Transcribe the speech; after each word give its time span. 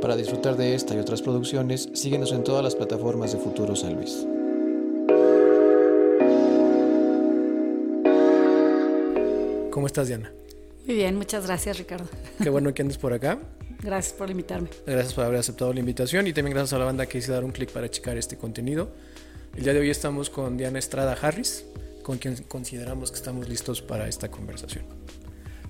Para 0.00 0.14
disfrutar 0.14 0.56
de 0.56 0.74
esta 0.74 0.94
y 0.94 0.98
otras 0.98 1.22
producciones, 1.22 1.88
síguenos 1.94 2.32
en 2.32 2.44
todas 2.44 2.62
las 2.62 2.74
plataformas 2.74 3.32
de 3.32 3.38
Futuro 3.38 3.74
San 3.74 3.94
Luis. 3.94 4.26
¿Cómo 9.70 9.86
estás, 9.86 10.08
Diana? 10.08 10.32
Muy 10.86 10.96
bien, 10.96 11.16
muchas 11.16 11.46
gracias, 11.46 11.78
Ricardo. 11.78 12.06
Qué 12.42 12.50
bueno 12.50 12.72
que 12.74 12.82
andes 12.82 12.98
por 12.98 13.12
acá. 13.12 13.38
Gracias 13.82 14.14
por 14.14 14.30
invitarme. 14.30 14.68
Gracias 14.86 15.14
por 15.14 15.24
haber 15.24 15.40
aceptado 15.40 15.72
la 15.72 15.80
invitación 15.80 16.26
y 16.26 16.32
también 16.32 16.54
gracias 16.54 16.74
a 16.74 16.78
la 16.78 16.84
banda 16.84 17.06
que 17.06 17.18
hice 17.18 17.32
dar 17.32 17.44
un 17.44 17.50
clic 17.50 17.70
para 17.70 17.90
checar 17.90 18.16
este 18.18 18.36
contenido. 18.36 18.90
El 19.56 19.64
día 19.64 19.72
de 19.72 19.80
hoy 19.80 19.90
estamos 19.90 20.28
con 20.28 20.58
Diana 20.58 20.78
Estrada 20.78 21.16
Harris, 21.20 21.64
con 22.02 22.18
quien 22.18 22.36
consideramos 22.48 23.10
que 23.10 23.16
estamos 23.16 23.48
listos 23.48 23.80
para 23.80 24.06
esta 24.08 24.30
conversación. 24.30 24.84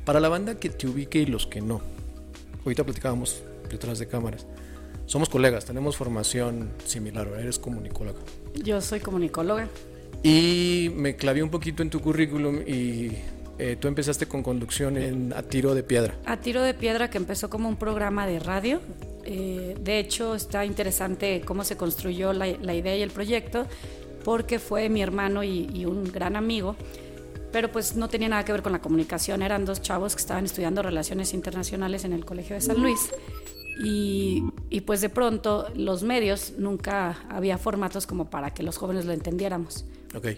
Para 0.04 0.18
la 0.18 0.28
banda 0.28 0.56
que 0.56 0.70
te 0.70 0.88
ubique 0.88 1.20
y 1.20 1.26
los 1.26 1.46
que 1.46 1.60
no, 1.60 1.80
ahorita 2.64 2.84
platicábamos 2.84 3.42
detrás 3.68 3.98
de 3.98 4.06
cámaras. 4.06 4.46
Somos 5.06 5.28
colegas, 5.28 5.64
tenemos 5.64 5.96
formación 5.96 6.70
similar, 6.84 7.28
eres 7.38 7.58
comunicóloga. 7.58 8.20
Yo 8.54 8.80
soy 8.80 9.00
comunicóloga. 9.00 9.68
Y 10.22 10.90
me 10.94 11.14
clavé 11.14 11.42
un 11.42 11.50
poquito 11.50 11.82
en 11.82 11.90
tu 11.90 12.00
currículum 12.00 12.60
y 12.66 13.12
eh, 13.58 13.76
tú 13.78 13.88
empezaste 13.88 14.26
con 14.26 14.42
conducción 14.42 14.96
en 14.96 15.32
A 15.32 15.42
Tiro 15.42 15.74
de 15.74 15.82
Piedra. 15.82 16.14
A 16.26 16.38
Tiro 16.38 16.62
de 16.62 16.74
Piedra, 16.74 17.08
que 17.08 17.18
empezó 17.18 17.48
como 17.48 17.68
un 17.68 17.76
programa 17.76 18.26
de 18.26 18.38
radio. 18.38 18.80
Eh, 19.24 19.76
de 19.80 19.98
hecho, 19.98 20.34
está 20.34 20.64
interesante 20.64 21.42
cómo 21.44 21.64
se 21.64 21.76
construyó 21.76 22.32
la, 22.32 22.48
idea 22.48 22.96
y 22.96 23.02
el 23.02 23.10
proyecto, 23.10 23.66
porque 24.24 24.58
fue 24.58 24.88
mi 24.88 25.02
hermano 25.02 25.42
y, 25.42 25.86
un 25.86 26.04
gran 26.12 26.36
amigo, 26.36 26.76
pero 27.50 27.72
pues 27.72 27.96
no 27.96 28.08
tenía 28.08 28.28
nada 28.28 28.44
que 28.44 28.52
ver 28.52 28.62
con 28.62 28.72
la 28.72 28.80
comunicación. 28.80 29.42
Eran 29.42 29.64
dos 29.64 29.80
chavos 29.80 30.14
que 30.14 30.20
estaban 30.20 30.44
estudiando 30.44 30.82
relaciones 30.82 31.32
internacionales 31.32 32.04
en 32.04 32.12
el 32.12 32.24
Colegio 32.24 32.56
de 32.56 32.60
San 32.60 32.82
Luis. 32.82 33.10
Y, 33.78 34.44
y, 34.70 34.80
pues 34.82 35.02
de 35.02 35.10
pronto 35.10 35.66
los 35.74 36.02
medios 36.02 36.54
nunca 36.56 37.18
había 37.28 37.58
formatos 37.58 38.06
como 38.06 38.30
para 38.30 38.54
que 38.54 38.62
los 38.62 38.78
jóvenes 38.78 39.04
lo 39.04 39.12
entendiéramos. 39.12 39.84
Ok. 40.14 40.28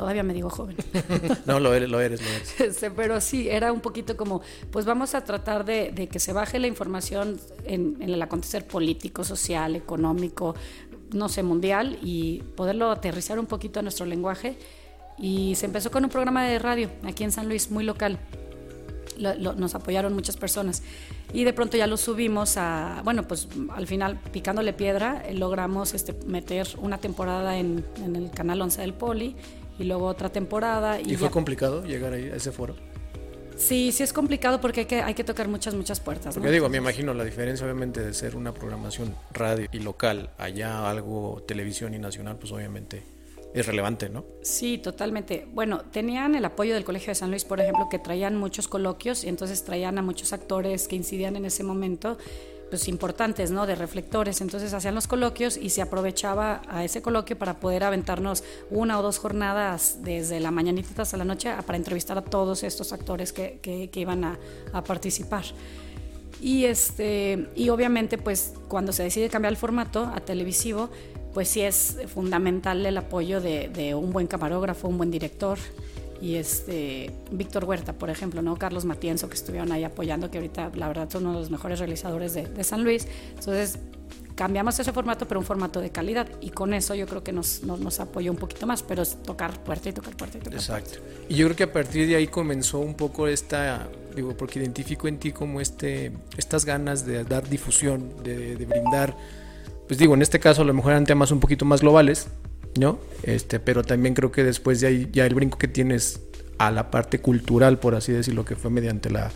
Todavía 0.00 0.22
me 0.22 0.32
digo 0.32 0.48
joven. 0.48 0.76
no, 1.46 1.60
lo 1.60 1.74
eres, 1.74 1.90
lo 1.90 2.00
eres, 2.00 2.22
lo 2.22 2.62
eres. 2.62 2.80
Pero 2.96 3.20
sí, 3.20 3.50
era 3.50 3.70
un 3.70 3.80
poquito 3.80 4.16
como, 4.16 4.40
pues 4.70 4.86
vamos 4.86 5.14
a 5.14 5.24
tratar 5.24 5.66
de, 5.66 6.08
que 6.10 6.18
se 6.18 6.32
baje 6.32 6.58
la 6.58 6.66
información 6.66 7.38
en, 7.64 7.98
el 8.00 8.22
acontecer 8.22 8.66
político, 8.66 9.24
social, 9.24 9.76
económico, 9.76 10.54
no 11.12 11.28
sé, 11.28 11.42
mundial, 11.42 11.98
y 12.00 12.42
poderlo 12.56 12.90
aterrizar 12.90 13.38
un 13.38 13.44
poquito 13.44 13.80
a 13.80 13.82
nuestro 13.82 14.06
lenguaje. 14.06 14.56
Y 15.18 15.54
se 15.56 15.66
empezó 15.66 15.90
con 15.90 16.02
un 16.02 16.08
programa 16.08 16.46
de 16.46 16.58
radio 16.58 16.88
aquí 17.04 17.24
en 17.24 17.32
San 17.32 17.46
Luis, 17.46 17.70
muy 17.70 17.84
local. 17.84 18.18
nos 19.18 19.74
apoyaron 19.74 20.14
muchas 20.14 20.38
personas. 20.38 20.82
Y 21.32 21.44
de 21.44 21.52
pronto 21.52 21.76
ya 21.76 21.86
lo 21.86 21.96
subimos 21.96 22.56
a, 22.56 23.02
bueno, 23.04 23.22
pues 23.22 23.48
al 23.74 23.86
final, 23.86 24.18
picándole 24.32 24.72
piedra, 24.72 25.22
eh, 25.26 25.34
logramos 25.34 25.94
este, 25.94 26.12
meter 26.26 26.66
una 26.78 26.98
temporada 26.98 27.58
en, 27.58 27.84
en 28.04 28.16
el 28.16 28.30
canal 28.30 28.60
11 28.62 28.80
del 28.80 28.94
Poli 28.94 29.36
y 29.78 29.84
luego 29.84 30.06
otra 30.06 30.28
temporada. 30.28 31.00
¿Y, 31.00 31.16
fue 31.16 31.30
complicado 31.30 31.84
llegar 31.84 32.12
ahí 32.12 32.28
a 32.30 32.36
ese 32.36 32.52
foro? 32.52 32.76
Sí, 33.56 33.92
sí 33.92 34.02
es 34.02 34.12
complicado 34.12 34.60
porque 34.60 34.80
hay 34.80 34.86
que, 34.86 35.02
hay 35.02 35.14
que 35.14 35.24
tocar 35.24 35.48
muchas, 35.48 35.74
muchas 35.74 36.00
puertas. 36.00 36.34
Porque 36.34 36.50
digo, 36.50 36.68
me 36.68 36.78
imagino 36.78 37.12
la 37.12 37.24
diferencia 37.24 37.64
obviamente 37.66 38.00
de 38.00 38.14
ser 38.14 38.36
una 38.36 38.54
programación 38.54 39.14
radio 39.32 39.68
y 39.70 39.80
local, 39.80 40.30
allá 40.38 40.88
algo 40.88 41.42
televisión 41.46 41.94
y 41.94 41.98
nacional, 41.98 42.36
pues 42.38 42.52
obviamente 42.52 43.02
es 43.52 43.66
relevante, 43.66 44.08
¿no? 44.08 44.24
Sí, 44.42 44.78
totalmente. 44.78 45.46
Bueno, 45.52 45.80
tenían 45.90 46.34
el 46.34 46.44
apoyo 46.44 46.74
del 46.74 46.84
Colegio 46.84 47.08
de 47.08 47.16
San 47.16 47.30
Luis, 47.30 47.44
por 47.44 47.60
ejemplo, 47.60 47.88
que 47.90 47.98
traían 47.98 48.36
muchos 48.36 48.68
coloquios 48.68 49.24
y 49.24 49.28
entonces 49.28 49.64
traían 49.64 49.98
a 49.98 50.02
muchos 50.02 50.32
actores 50.32 50.86
que 50.86 50.96
incidían 50.96 51.36
en 51.36 51.44
ese 51.44 51.64
momento 51.64 52.16
pues, 52.70 52.86
importantes, 52.86 53.50
¿no? 53.50 53.66
De 53.66 53.74
reflectores. 53.74 54.40
Entonces 54.40 54.72
hacían 54.72 54.94
los 54.94 55.08
coloquios 55.08 55.56
y 55.56 55.70
se 55.70 55.82
aprovechaba 55.82 56.62
a 56.68 56.84
ese 56.84 57.02
coloquio 57.02 57.36
para 57.36 57.58
poder 57.58 57.82
aventarnos 57.82 58.44
una 58.70 58.98
o 59.00 59.02
dos 59.02 59.18
jornadas 59.18 59.98
desde 60.02 60.38
la 60.38 60.52
mañanita 60.52 61.02
hasta 61.02 61.16
la 61.16 61.24
noche 61.24 61.52
para 61.66 61.76
entrevistar 61.76 62.16
a 62.16 62.22
todos 62.22 62.62
estos 62.62 62.92
actores 62.92 63.32
que, 63.32 63.58
que, 63.60 64.00
iban 64.00 64.22
a, 64.24 64.38
a, 64.72 64.84
participar. 64.84 65.44
Y, 66.40 66.64
este, 66.64 67.48
y 67.56 67.68
obviamente, 67.68 68.16
pues 68.16 68.54
cuando 68.68 68.92
se 68.92 69.02
decide 69.02 69.28
cambiar 69.28 69.52
el 69.52 69.58
formato 69.58 70.04
a 70.14 70.20
televisivo, 70.20 70.88
pues 71.34 71.48
sí 71.48 71.60
es 71.60 71.96
fundamental 72.12 72.84
el 72.84 72.96
apoyo 72.96 73.40
de, 73.40 73.68
de 73.68 73.94
un 73.94 74.12
buen 74.12 74.26
camarógrafo, 74.26 74.88
un 74.88 74.98
buen 74.98 75.10
director, 75.10 75.58
y 76.20 76.36
este 76.36 77.10
Víctor 77.30 77.64
Huerta, 77.64 77.94
por 77.94 78.10
ejemplo, 78.10 78.42
¿no? 78.42 78.56
Carlos 78.56 78.84
Matienzo, 78.84 79.28
que 79.28 79.34
estuvieron 79.34 79.72
ahí 79.72 79.84
apoyando, 79.84 80.30
que 80.30 80.38
ahorita 80.38 80.70
la 80.74 80.88
verdad 80.88 81.08
son 81.10 81.24
uno 81.24 81.34
de 81.34 81.40
los 81.40 81.50
mejores 81.50 81.78
realizadores 81.78 82.34
de, 82.34 82.64
San 82.64 82.84
Luis. 82.84 83.06
Entonces, 83.30 83.78
cambiamos 84.34 84.78
ese 84.78 84.92
formato, 84.92 85.26
pero 85.26 85.40
un 85.40 85.46
formato 85.46 85.80
de 85.80 85.90
calidad. 85.90 86.28
Y 86.42 86.50
con 86.50 86.74
eso 86.74 86.94
yo 86.94 87.06
creo 87.06 87.24
que 87.24 87.32
nos, 87.32 87.62
nos, 87.62 88.00
apoyó 88.00 88.30
un 88.30 88.36
poquito 88.36 88.66
más, 88.66 88.82
pero 88.82 89.02
es 89.02 89.22
tocar 89.22 89.64
puerta 89.64 89.88
y 89.88 89.92
tocar 89.92 90.14
puerta 90.14 90.36
y 90.36 90.40
tocar 90.42 90.58
Exacto. 90.58 90.98
Y 91.28 91.36
yo 91.36 91.46
creo 91.46 91.56
que 91.56 91.64
a 91.64 91.72
partir 91.72 92.06
de 92.06 92.16
ahí 92.16 92.26
comenzó 92.26 92.80
un 92.80 92.94
poco 92.94 93.26
esta, 93.26 93.88
digo, 94.14 94.36
porque 94.36 94.58
identifico 94.58 95.08
en 95.08 95.18
ti 95.18 95.32
como 95.32 95.60
este, 95.62 96.12
estas 96.36 96.66
ganas 96.66 97.06
de 97.06 97.24
dar 97.24 97.48
difusión, 97.48 98.22
de, 98.22 98.56
de 98.56 98.66
brindar, 98.66 99.16
pues 99.90 99.98
digo, 99.98 100.14
en 100.14 100.22
este 100.22 100.38
caso 100.38 100.62
a 100.62 100.64
lo 100.64 100.72
mejor 100.72 100.92
eran 100.92 101.04
temas 101.04 101.32
un 101.32 101.40
poquito 101.40 101.64
más 101.64 101.80
globales, 101.80 102.28
¿no? 102.78 103.00
Este, 103.24 103.58
pero 103.58 103.82
también 103.82 104.14
creo 104.14 104.30
que 104.30 104.44
después 104.44 104.80
de 104.80 104.86
ahí 104.86 105.08
ya 105.12 105.26
el 105.26 105.34
brinco 105.34 105.58
que 105.58 105.66
tienes 105.66 106.20
a 106.58 106.70
la 106.70 106.92
parte 106.92 107.18
cultural, 107.18 107.80
por 107.80 107.96
así 107.96 108.12
decirlo, 108.12 108.44
que 108.44 108.54
fue 108.54 108.70
mediante 108.70 109.10
la, 109.10 109.32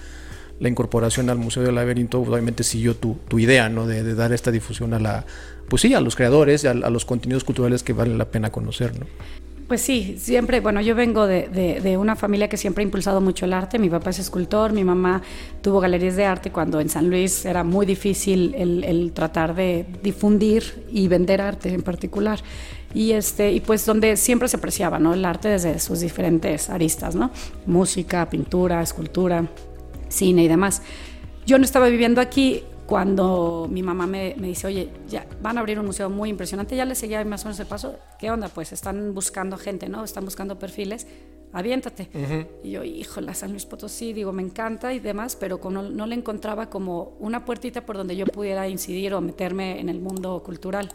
incorporación 0.61 1.29
al 1.29 1.39
Museo 1.39 1.65
del 1.65 1.75
Laberinto, 1.75 2.21
obviamente 2.21 2.63
siguió 2.63 2.95
tu, 2.95 3.19
idea, 3.37 3.69
¿no? 3.69 3.89
De, 3.89 4.15
dar 4.15 4.33
esta 4.33 4.53
difusión 4.53 4.95
a 4.95 5.01
la, 5.01 5.27
pues 5.69 5.83
sí, 5.83 5.93
a 5.93 6.01
los 6.01 6.15
creadores, 6.15 6.65
a, 6.65 6.71
a 6.71 6.91
los 6.91 7.05
contenidos 7.05 7.43
culturales 7.43 7.83
que 7.83 7.93
vale 7.93 8.17
la 8.17 8.31
pena 8.31 8.53
conocer, 8.53 8.97
¿no? 8.97 9.07
Pues 9.69 9.81
sí, 9.81 10.17
siempre, 10.19 10.61
bueno, 10.61 10.83
yo 10.83 10.95
vengo 10.95 11.27
de, 11.27 11.49
de, 11.83 11.97
una 11.97 12.17
familia 12.17 12.49
que 12.49 12.59
siempre 12.59 12.83
ha 12.83 12.85
impulsado 12.85 13.23
mucho 13.23 13.47
el 13.47 13.55
arte. 13.55 13.79
Mi 13.79 13.89
papá 13.89 14.11
es 14.11 14.19
escultor, 14.19 14.75
mi 14.75 14.85
mamá 14.85 15.23
tuvo 15.63 15.81
galerías 15.81 16.17
de 16.17 16.27
arte 16.27 16.51
cuando 16.51 16.81
en 16.81 16.91
San 16.91 17.09
Luis 17.09 17.47
era 17.47 17.65
muy 17.65 17.87
difícil 17.87 18.55
el, 18.57 18.85
el 18.85 19.13
tratar 19.13 19.55
de 19.55 19.87
difundir 20.03 20.85
y 20.91 21.09
vender 21.09 21.41
arte 21.41 21.73
en 21.73 21.83
particular 21.83 22.41
y 22.93 23.13
este 23.13 23.53
y 23.53 23.61
pues 23.61 23.85
donde 23.87 24.17
siempre 24.17 24.49
se 24.49 24.59
apreciaba 24.59 24.99
¿no? 24.99 25.15
el 25.15 25.25
arte 25.25 25.49
desde 25.49 25.81
sus 25.81 26.01
diferentes 26.01 26.71
aristas 26.71 27.17
no 27.17 27.33
música 27.67 28.31
pintura 28.31 28.81
escultura 28.83 29.49
cine 30.09 30.45
y 30.45 30.49
demás 30.49 30.81
yo 31.45 31.59
no 31.59 31.65
estaba 31.65 31.89
viviendo 31.89 32.21
aquí 32.21 32.63
cuando 32.87 33.67
mi 33.71 33.83
mamá 33.83 34.07
me, 34.07 34.35
me, 34.39 34.49
dice, 34.49 34.67
oye, 34.67 34.91
ya 35.09 35.27
van 35.41 35.57
a 35.57 35.61
abrir 35.61 35.79
un 35.79 35.87
museo 35.87 36.11
muy 36.11 36.29
impresionante, 36.29 36.77
ya 36.77 36.85
le 36.85 36.95
seguía 36.95 37.25
más 37.25 37.43
o 37.45 37.49
menos 37.49 37.61
el 37.61 37.67
paso, 37.67 37.99
¿qué 38.19 38.31
onda? 38.31 38.49
Pues 38.49 38.73
están 38.73 39.15
buscando 39.15 39.57
gente, 39.57 39.89
¿no? 39.89 40.05
Están 40.05 40.25
buscando 40.25 40.59
perfiles, 40.59 41.07
aviéntate. 41.53 42.09
Y 42.63 42.73
yo, 42.73 42.85
híjole, 42.85 43.33
San 43.35 43.53
Luis 43.53 43.65
Potosí, 43.65 44.13
digo, 44.13 44.33
me 44.33 44.43
encanta 44.43 44.93
y 44.93 45.01
demás, 45.01 45.37
pero 45.37 45.59
no, 45.71 45.83
no, 45.83 46.07
le 46.07 46.15
encontraba 46.15 46.69
como 46.69 47.17
una 47.21 47.45
puertita 47.45 47.87
por 47.87 47.97
donde 47.97 48.17
yo 48.17 48.27
pudiera 48.27 48.69
incidir 48.69 49.15
o 49.15 49.21
meterme 49.21 49.81
en 49.81 49.89
el 49.89 50.01
mundo 50.01 50.43
cultural. 50.43 50.91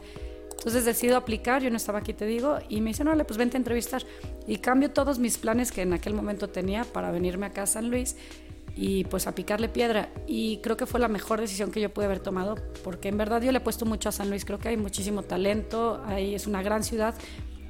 Entonces 0.51 0.83
decido 0.83 1.15
aplicar, 1.15 1.63
yo 1.63 1.69
no 1.71 1.77
estaba 1.77 1.99
aquí, 1.99 2.13
te 2.13 2.25
digo, 2.25 2.57
y 2.67 2.81
me 2.81 2.89
dicen, 2.89 3.07
órale, 3.07 3.23
pues 3.23 3.37
vente 3.37 3.55
a 3.55 3.59
entrevistar. 3.59 4.03
Y 4.45 4.57
cambio 4.57 4.91
todos 4.91 5.17
mis 5.17 5.37
planes 5.37 5.71
que 5.71 5.81
en 5.81 5.93
aquel 5.93 6.13
momento 6.13 6.49
tenía 6.49 6.83
para 6.83 7.11
venirme 7.11 7.45
acá 7.45 7.63
a 7.63 7.67
San 7.67 7.89
Luis 7.89 8.17
y 8.75 9.03
pues 9.05 9.27
a 9.27 9.35
picarle 9.35 9.69
piedra. 9.69 10.09
Y 10.27 10.57
creo 10.57 10.77
que 10.77 10.85
fue 10.85 10.99
la 10.99 11.07
mejor 11.07 11.41
decisión 11.41 11.71
que 11.71 11.81
yo 11.81 11.93
pude 11.93 12.05
haber 12.05 12.19
tomado, 12.19 12.55
porque 12.83 13.09
en 13.09 13.17
verdad 13.17 13.41
yo 13.41 13.51
le 13.51 13.59
he 13.59 13.61
puesto 13.61 13.85
mucho 13.85 14.09
a 14.09 14.11
San 14.11 14.29
Luis, 14.29 14.45
creo 14.45 14.59
que 14.59 14.69
hay 14.69 14.77
muchísimo 14.77 15.23
talento, 15.23 16.01
ahí 16.05 16.35
es 16.35 16.47
una 16.47 16.61
gran 16.61 16.83
ciudad, 16.83 17.15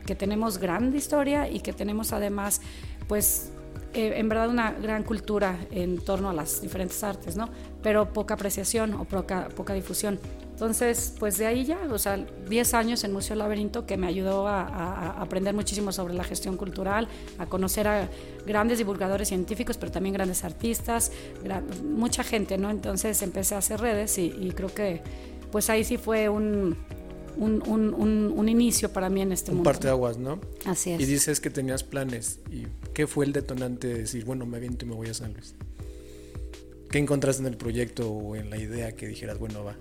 que 0.06 0.16
tenemos 0.16 0.58
gran 0.58 0.96
historia 0.96 1.50
y 1.50 1.60
que 1.60 1.74
tenemos 1.74 2.14
además, 2.14 2.62
pues 3.08 3.52
eh, 3.94 4.14
en 4.18 4.30
verdad 4.30 4.50
una 4.50 4.72
gran 4.72 5.04
cultura 5.04 5.58
en 5.72 5.98
torno 6.00 6.30
a 6.30 6.34
las 6.34 6.62
diferentes 6.62 7.04
artes, 7.04 7.36
¿no? 7.36 7.50
Pero 7.82 8.14
poca 8.14 8.36
apreciación 8.36 8.94
o 8.94 9.06
poca, 9.06 9.50
poca 9.50 9.74
difusión. 9.74 10.20
Entonces, 10.52 11.16
pues 11.18 11.38
de 11.38 11.48
ahí 11.48 11.64
ya, 11.64 11.80
o 11.90 11.98
sea, 11.98 12.18
10 12.18 12.74
años 12.74 13.04
en 13.06 13.14
Museo 13.14 13.38
Laberinto 13.38 13.86
que 13.86 13.96
me 13.96 14.08
ayudó 14.08 14.46
a, 14.46 15.22
aprender 15.22 15.54
muchísimo 15.54 15.94
sobre 15.94 16.14
la 16.14 16.26
gestión 16.26 16.58
cultural, 16.58 17.08
a 17.38 17.46
conocer 17.46 17.88
a 17.88 18.10
grandes 18.46 18.78
divulgadores 18.78 19.30
científicos, 19.30 19.78
pero 19.78 19.92
también 19.92 20.14
grandes 20.14 20.44
artistas, 20.44 21.14
mucha 21.86 22.24
gente, 22.26 22.58
¿no? 22.58 22.70
Entonces 22.70 23.22
empecé 23.22 23.56
a 23.56 23.60
hacer 23.60 23.80
redes 23.80 24.18
y, 24.18 24.36
y 24.38 24.52
creo 24.52 24.74
que 24.74 25.02
pues 25.50 25.70
ahí 25.70 25.84
sí 25.84 25.98
fue 25.98 26.28
un, 26.28 26.78
un, 27.40 27.64
un, 27.68 28.34
un, 28.36 28.50
inicio 28.50 28.92
para 28.92 29.10
mí 29.10 29.22
en 29.22 29.32
este 29.32 29.52
un 29.52 29.58
mundo. 29.58 29.70
parte 29.70 29.88
de 29.88 29.92
aguas, 29.92 30.18
¿no? 30.18 30.40
Así 30.66 30.92
es. 30.92 31.02
Y 31.02 31.06
dices 31.06 31.40
que 31.40 31.50
tenías 31.50 31.84
planes. 31.84 32.40
¿Y 32.52 32.68
qué 32.94 33.08
fue 33.08 33.26
el 33.26 33.34
detonante 33.34 33.88
de 33.88 34.00
decir, 34.00 34.26
bueno, 34.26 34.46
me 34.46 34.58
aviento 34.58 34.86
y 34.86 34.90
me 34.90 34.96
voy 34.96 35.08
a 35.08 35.14
San 35.14 35.34
Luis? 35.34 35.56
¿Qué 36.90 36.98
encontraste 36.98 37.42
en 37.42 37.48
el 37.48 37.58
proyecto 37.58 38.10
o 38.12 38.36
en 38.36 38.50
la 38.50 38.58
idea 38.58 38.92
que 38.94 39.08
dijeras, 39.08 39.40
bueno, 39.40 39.64
va? 39.64 39.76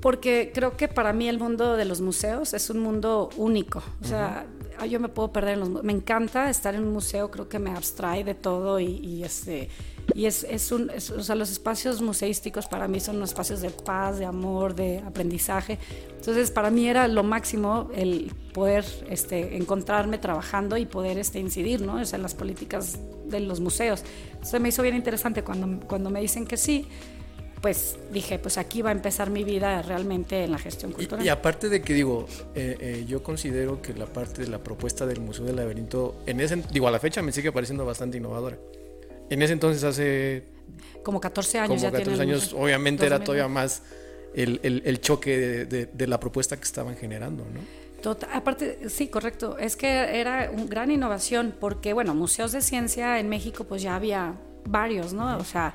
porque 0.00 0.52
creo 0.54 0.76
que 0.76 0.88
para 0.88 1.12
mí 1.12 1.28
el 1.28 1.38
mundo 1.38 1.76
de 1.76 1.84
los 1.84 2.00
museos 2.00 2.54
es 2.54 2.70
un 2.70 2.78
mundo 2.78 3.28
único. 3.36 3.82
O 4.00 4.04
sea, 4.04 4.46
yo 4.84 5.00
me 5.00 5.08
puedo 5.08 5.32
perder 5.32 5.54
en 5.54 5.60
los 5.60 5.82
Me 5.82 5.92
encanta 5.92 6.50
estar 6.50 6.74
en 6.74 6.82
un 6.82 6.92
museo, 6.92 7.30
creo 7.30 7.48
que 7.48 7.58
me 7.58 7.70
abstrae 7.70 8.24
de 8.24 8.34
todo 8.34 8.78
y, 8.78 9.22
este, 9.24 9.70
Y 10.14 10.26
es, 10.26 10.44
es 10.44 10.70
un, 10.72 10.90
o 10.90 11.22
sea, 11.22 11.34
los 11.34 11.50
espacios 11.50 12.02
museísticos 12.02 12.66
para 12.66 12.86
mí 12.86 13.00
son 13.00 13.16
unos 13.16 13.30
espacios 13.30 13.60
de 13.62 13.70
paz, 13.70 14.18
de 14.18 14.26
amor, 14.26 14.74
de 14.74 14.98
aprendizaje. 14.98 15.78
Entonces, 16.16 16.50
para 16.50 16.70
mí 16.70 16.88
era 16.88 17.08
lo 17.08 17.22
máximo 17.22 17.90
el 17.94 18.32
poder 18.52 18.84
este, 19.08 19.56
encontrarme 19.56 20.18
trabajando 20.18 20.76
y 20.76 20.86
poder 20.86 21.18
este, 21.18 21.38
incidir 21.38 21.80
¿no? 21.80 22.00
en 22.00 22.22
las 22.22 22.34
políticas 22.34 22.98
de 23.26 23.40
los 23.40 23.60
museos. 23.60 24.04
Entonces, 24.32 24.60
me 24.60 24.68
hizo 24.68 24.82
bien 24.82 24.96
interesante 24.96 25.42
cuando, 25.42 25.86
cuando 25.86 26.10
me 26.10 26.20
dicen 26.20 26.46
que 26.46 26.56
sí 26.56 26.86
pues 27.66 27.98
dije, 28.12 28.38
pues 28.38 28.58
aquí 28.58 28.80
va 28.80 28.90
a 28.90 28.92
empezar 28.92 29.28
mi 29.28 29.42
vida 29.42 29.82
realmente 29.82 30.44
en 30.44 30.52
la 30.52 30.58
gestión 30.58 30.92
cultural. 30.92 31.26
Y, 31.26 31.28
aparte 31.28 31.68
de 31.68 31.82
que 31.82 31.94
digo, 31.94 32.28
eh, 32.54 32.76
eh, 32.78 33.04
yo 33.08 33.24
considero 33.24 33.82
que 33.82 33.92
la 33.92 34.06
parte 34.06 34.42
de 34.42 34.46
la 34.46 34.58
propuesta 34.58 35.04
del 35.04 35.18
Museo 35.18 35.44
del 35.44 35.56
Laberinto, 35.56 36.14
en 36.26 36.40
ese, 36.40 36.62
digo, 36.70 36.86
a 36.86 36.92
la 36.92 37.00
fecha 37.00 37.22
me 37.22 37.32
sigue 37.32 37.50
pareciendo 37.50 37.84
bastante 37.84 38.18
innovadora. 38.18 38.56
En 39.30 39.42
ese 39.42 39.54
entonces 39.54 39.82
hace... 39.82 40.44
Como 41.02 41.20
14 41.20 41.58
años. 41.58 41.82
Como 41.82 41.92
14 41.92 42.22
años, 42.22 42.52
obviamente 42.52 43.04
era 43.04 43.18
todavía 43.18 43.48
más 43.48 43.82
el, 44.32 44.60
el, 44.62 45.00
choque 45.00 45.66
de, 45.66 45.86
de, 45.86 46.06
la 46.06 46.20
propuesta 46.20 46.56
que 46.56 46.62
estaban 46.62 46.96
generando, 46.96 47.42
¿no? 47.52 47.62
Tota, 48.00 48.28
aparte, 48.32 48.88
sí, 48.90 49.08
correcto. 49.08 49.58
Es 49.58 49.74
que 49.74 50.20
era 50.20 50.52
una 50.52 50.66
gran 50.66 50.92
innovación 50.92 51.52
porque, 51.58 51.94
bueno, 51.94 52.14
museos 52.14 52.52
de 52.52 52.60
ciencia 52.60 53.18
en 53.18 53.28
México 53.28 53.64
pues 53.64 53.82
ya 53.82 53.96
había 53.96 54.36
varios, 54.68 55.12
¿no? 55.12 55.36
O 55.38 55.44
sea, 55.44 55.74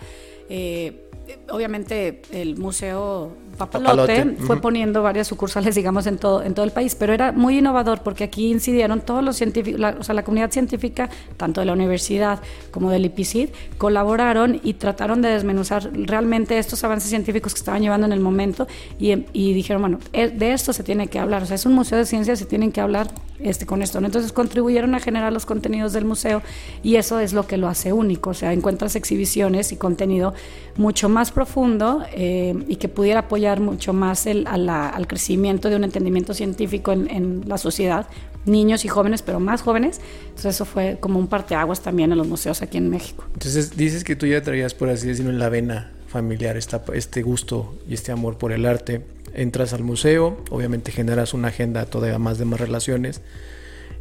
eh, 0.54 1.08
obviamente 1.50 2.22
el 2.32 2.58
Museo 2.58 3.38
Papalote, 3.58 4.36
fue 4.40 4.60
poniendo 4.60 5.02
varias 5.02 5.28
sucursales, 5.28 5.76
digamos, 5.76 6.08
en 6.08 6.18
todo, 6.18 6.44
en 6.44 6.54
todo 6.54 6.66
el 6.66 6.72
país, 6.72 6.96
pero 6.96 7.14
era 7.14 7.32
muy 7.32 7.60
innovador 7.60 8.02
porque 8.02 8.26
aquí 8.26 8.52
incidieron 8.52 9.00
todos 9.00 9.24
los 9.24 9.38
científicos, 9.38 9.80
o 10.00 10.04
sea, 10.04 10.14
la 10.14 10.24
comunidad 10.24 10.52
científica, 10.52 11.10
tanto 11.38 11.62
de 11.62 11.68
la 11.68 11.74
universidad 11.74 12.42
como 12.72 12.92
del 12.92 13.06
IPCID, 13.06 13.50
colaboraron 13.78 14.60
y 14.62 14.74
trataron 14.74 15.22
de 15.22 15.30
desmenuzar 15.30 15.90
realmente 15.94 16.58
estos 16.58 16.84
avances 16.84 17.10
científicos 17.10 17.54
que 17.54 17.60
estaban 17.60 17.82
llevando 17.82 18.08
en 18.08 18.14
el 18.14 18.20
momento 18.20 18.68
y, 19.00 19.12
y 19.32 19.54
dijeron, 19.54 19.84
bueno, 19.84 20.00
eh, 20.12 20.30
de 20.30 20.52
esto 20.52 20.74
se 20.74 20.84
tiene 20.84 21.08
que 21.08 21.20
hablar, 21.20 21.44
o 21.44 21.46
sea, 21.46 21.56
es 21.56 21.66
un 21.66 21.74
museo 21.74 21.98
de 21.98 22.06
ciencias, 22.06 22.40
se 22.40 22.46
tienen 22.46 22.72
que 22.72 22.82
hablar 22.82 23.08
este, 23.44 23.66
con 23.66 23.82
esto. 23.82 24.00
Entonces 24.00 24.32
contribuyeron 24.32 24.96
a 24.96 25.00
generar 25.00 25.34
los 25.34 25.46
contenidos 25.46 25.94
del 25.94 26.06
museo 26.06 26.42
y 26.84 26.96
eso 26.96 27.20
es 27.20 27.34
lo 27.34 27.48
que 27.48 27.58
lo 27.58 27.68
hace 27.68 27.94
único, 27.94 28.32
o 28.32 28.34
sea, 28.34 28.54
encuentras 28.54 28.96
exhibiciones 28.96 29.72
y 29.72 29.76
contenido 29.76 30.34
mucho 30.78 31.10
más 31.10 31.32
profundo 31.32 32.04
eh, 32.14 32.56
y 32.68 32.78
que 32.78 32.88
pudiera 32.88 33.22
apoyar 33.22 33.60
mucho 33.60 33.94
más 33.94 34.26
el, 34.26 34.48
al 34.48 35.08
crecimiento 35.08 35.70
de 35.70 35.76
un 35.76 35.84
entendimiento 35.84 36.34
científico 36.34 36.92
en, 36.92 37.44
la 37.46 37.58
sociedad, 37.58 38.08
niños 38.46 38.86
y 38.86 38.88
jóvenes, 38.88 39.22
pero 39.22 39.40
más 39.40 39.62
jóvenes. 39.62 40.02
Entonces 40.30 40.56
eso 40.56 40.66
fue 40.66 40.98
como 41.00 41.20
un 41.20 41.28
parteaguas 41.28 41.82
también 41.82 42.12
en 42.12 42.18
los 42.18 42.28
museos 42.28 42.62
aquí 42.62 42.78
en 42.78 42.90
México. 42.90 43.26
Entonces 43.34 43.76
dices 43.76 44.04
que 44.04 44.16
tú 44.16 44.26
ya 44.26 44.42
traías, 44.42 44.74
por 44.74 44.90
así 44.90 45.08
decirlo, 45.08 45.32
en 45.32 45.40
la 45.40 45.50
vena 45.50 45.92
familiar 46.12 46.58
esta, 46.58 46.84
este 46.94 47.22
gusto 47.22 47.74
y 47.88 47.94
este 47.94 48.12
amor 48.12 48.38
por 48.38 48.52
el 48.52 48.66
arte. 48.66 49.02
Entras 49.34 49.74
al 49.74 49.84
museo, 49.84 50.44
obviamente 50.50 50.92
generas 50.92 51.34
una 51.34 51.48
agenda 51.48 51.86
todavía 51.86 52.20
más 52.20 52.38
de 52.38 52.46
más 52.46 52.60
relaciones. 52.60 53.22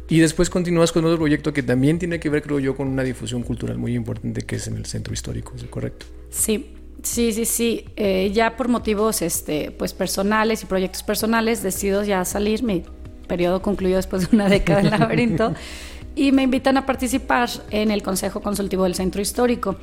Y 0.09 0.19
después 0.19 0.49
continúas 0.49 0.91
con 0.91 1.05
otro 1.05 1.17
proyecto 1.17 1.53
que 1.53 1.63
también 1.63 1.97
tiene 1.97 2.19
que 2.19 2.29
ver, 2.29 2.43
creo 2.43 2.59
yo, 2.59 2.75
con 2.75 2.89
una 2.89 3.03
difusión 3.03 3.43
cultural 3.43 3.77
muy 3.77 3.95
importante 3.95 4.41
que 4.41 4.57
es 4.57 4.67
en 4.67 4.75
el 4.75 4.85
centro 4.85 5.13
histórico, 5.13 5.53
¿es 5.55 5.63
correcto? 5.63 6.05
Sí, 6.29 6.75
Sí, 7.03 7.33
sí, 7.33 7.45
sí. 7.45 7.85
Eh, 7.95 8.31
ya 8.33 8.55
por 8.55 8.67
motivos 8.67 9.21
este, 9.21 9.71
pues 9.71 9.93
personales 9.93 10.61
y 10.63 10.65
proyectos 10.67 11.03
personales 11.03 11.63
decido 11.63 12.03
ya 12.03 12.23
salir. 12.25 12.63
Mi 12.63 12.83
periodo 13.27 13.61
concluyó 13.61 13.95
después 13.95 14.29
de 14.29 14.35
una 14.35 14.49
década 14.49 14.81
en 14.81 14.91
laberinto 14.91 15.53
y 16.15 16.31
me 16.31 16.43
invitan 16.43 16.77
a 16.77 16.85
participar 16.85 17.49
en 17.71 17.91
el 17.91 18.03
Consejo 18.03 18.41
Consultivo 18.41 18.83
del 18.83 18.95
Centro 18.95 19.21
Histórico. 19.21 19.77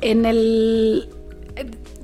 En 0.00 0.24
el 0.24 1.08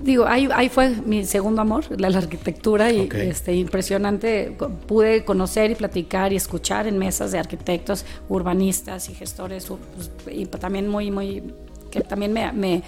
digo, 0.02 0.26
ahí, 0.26 0.48
ahí, 0.52 0.68
fue 0.68 0.90
mi 0.90 1.24
segundo 1.24 1.62
amor, 1.62 1.84
la, 2.00 2.08
arquitectura, 2.08 2.90
y 2.90 3.08
este, 3.12 3.54
impresionante. 3.54 4.56
Pude 4.86 5.24
conocer 5.24 5.70
y 5.70 5.74
platicar 5.74 6.32
y 6.32 6.36
escuchar 6.36 6.86
en 6.86 6.98
mesas 6.98 7.32
de 7.32 7.38
arquitectos, 7.38 8.04
urbanistas 8.28 9.08
y 9.08 9.14
gestores, 9.14 9.66
pues, 9.66 10.10
y 10.30 10.46
también 10.46 10.88
muy, 10.88 11.10
muy, 11.10 11.42
que 11.90 12.00
también 12.00 12.32
me, 12.32 12.52
me, 12.52 12.82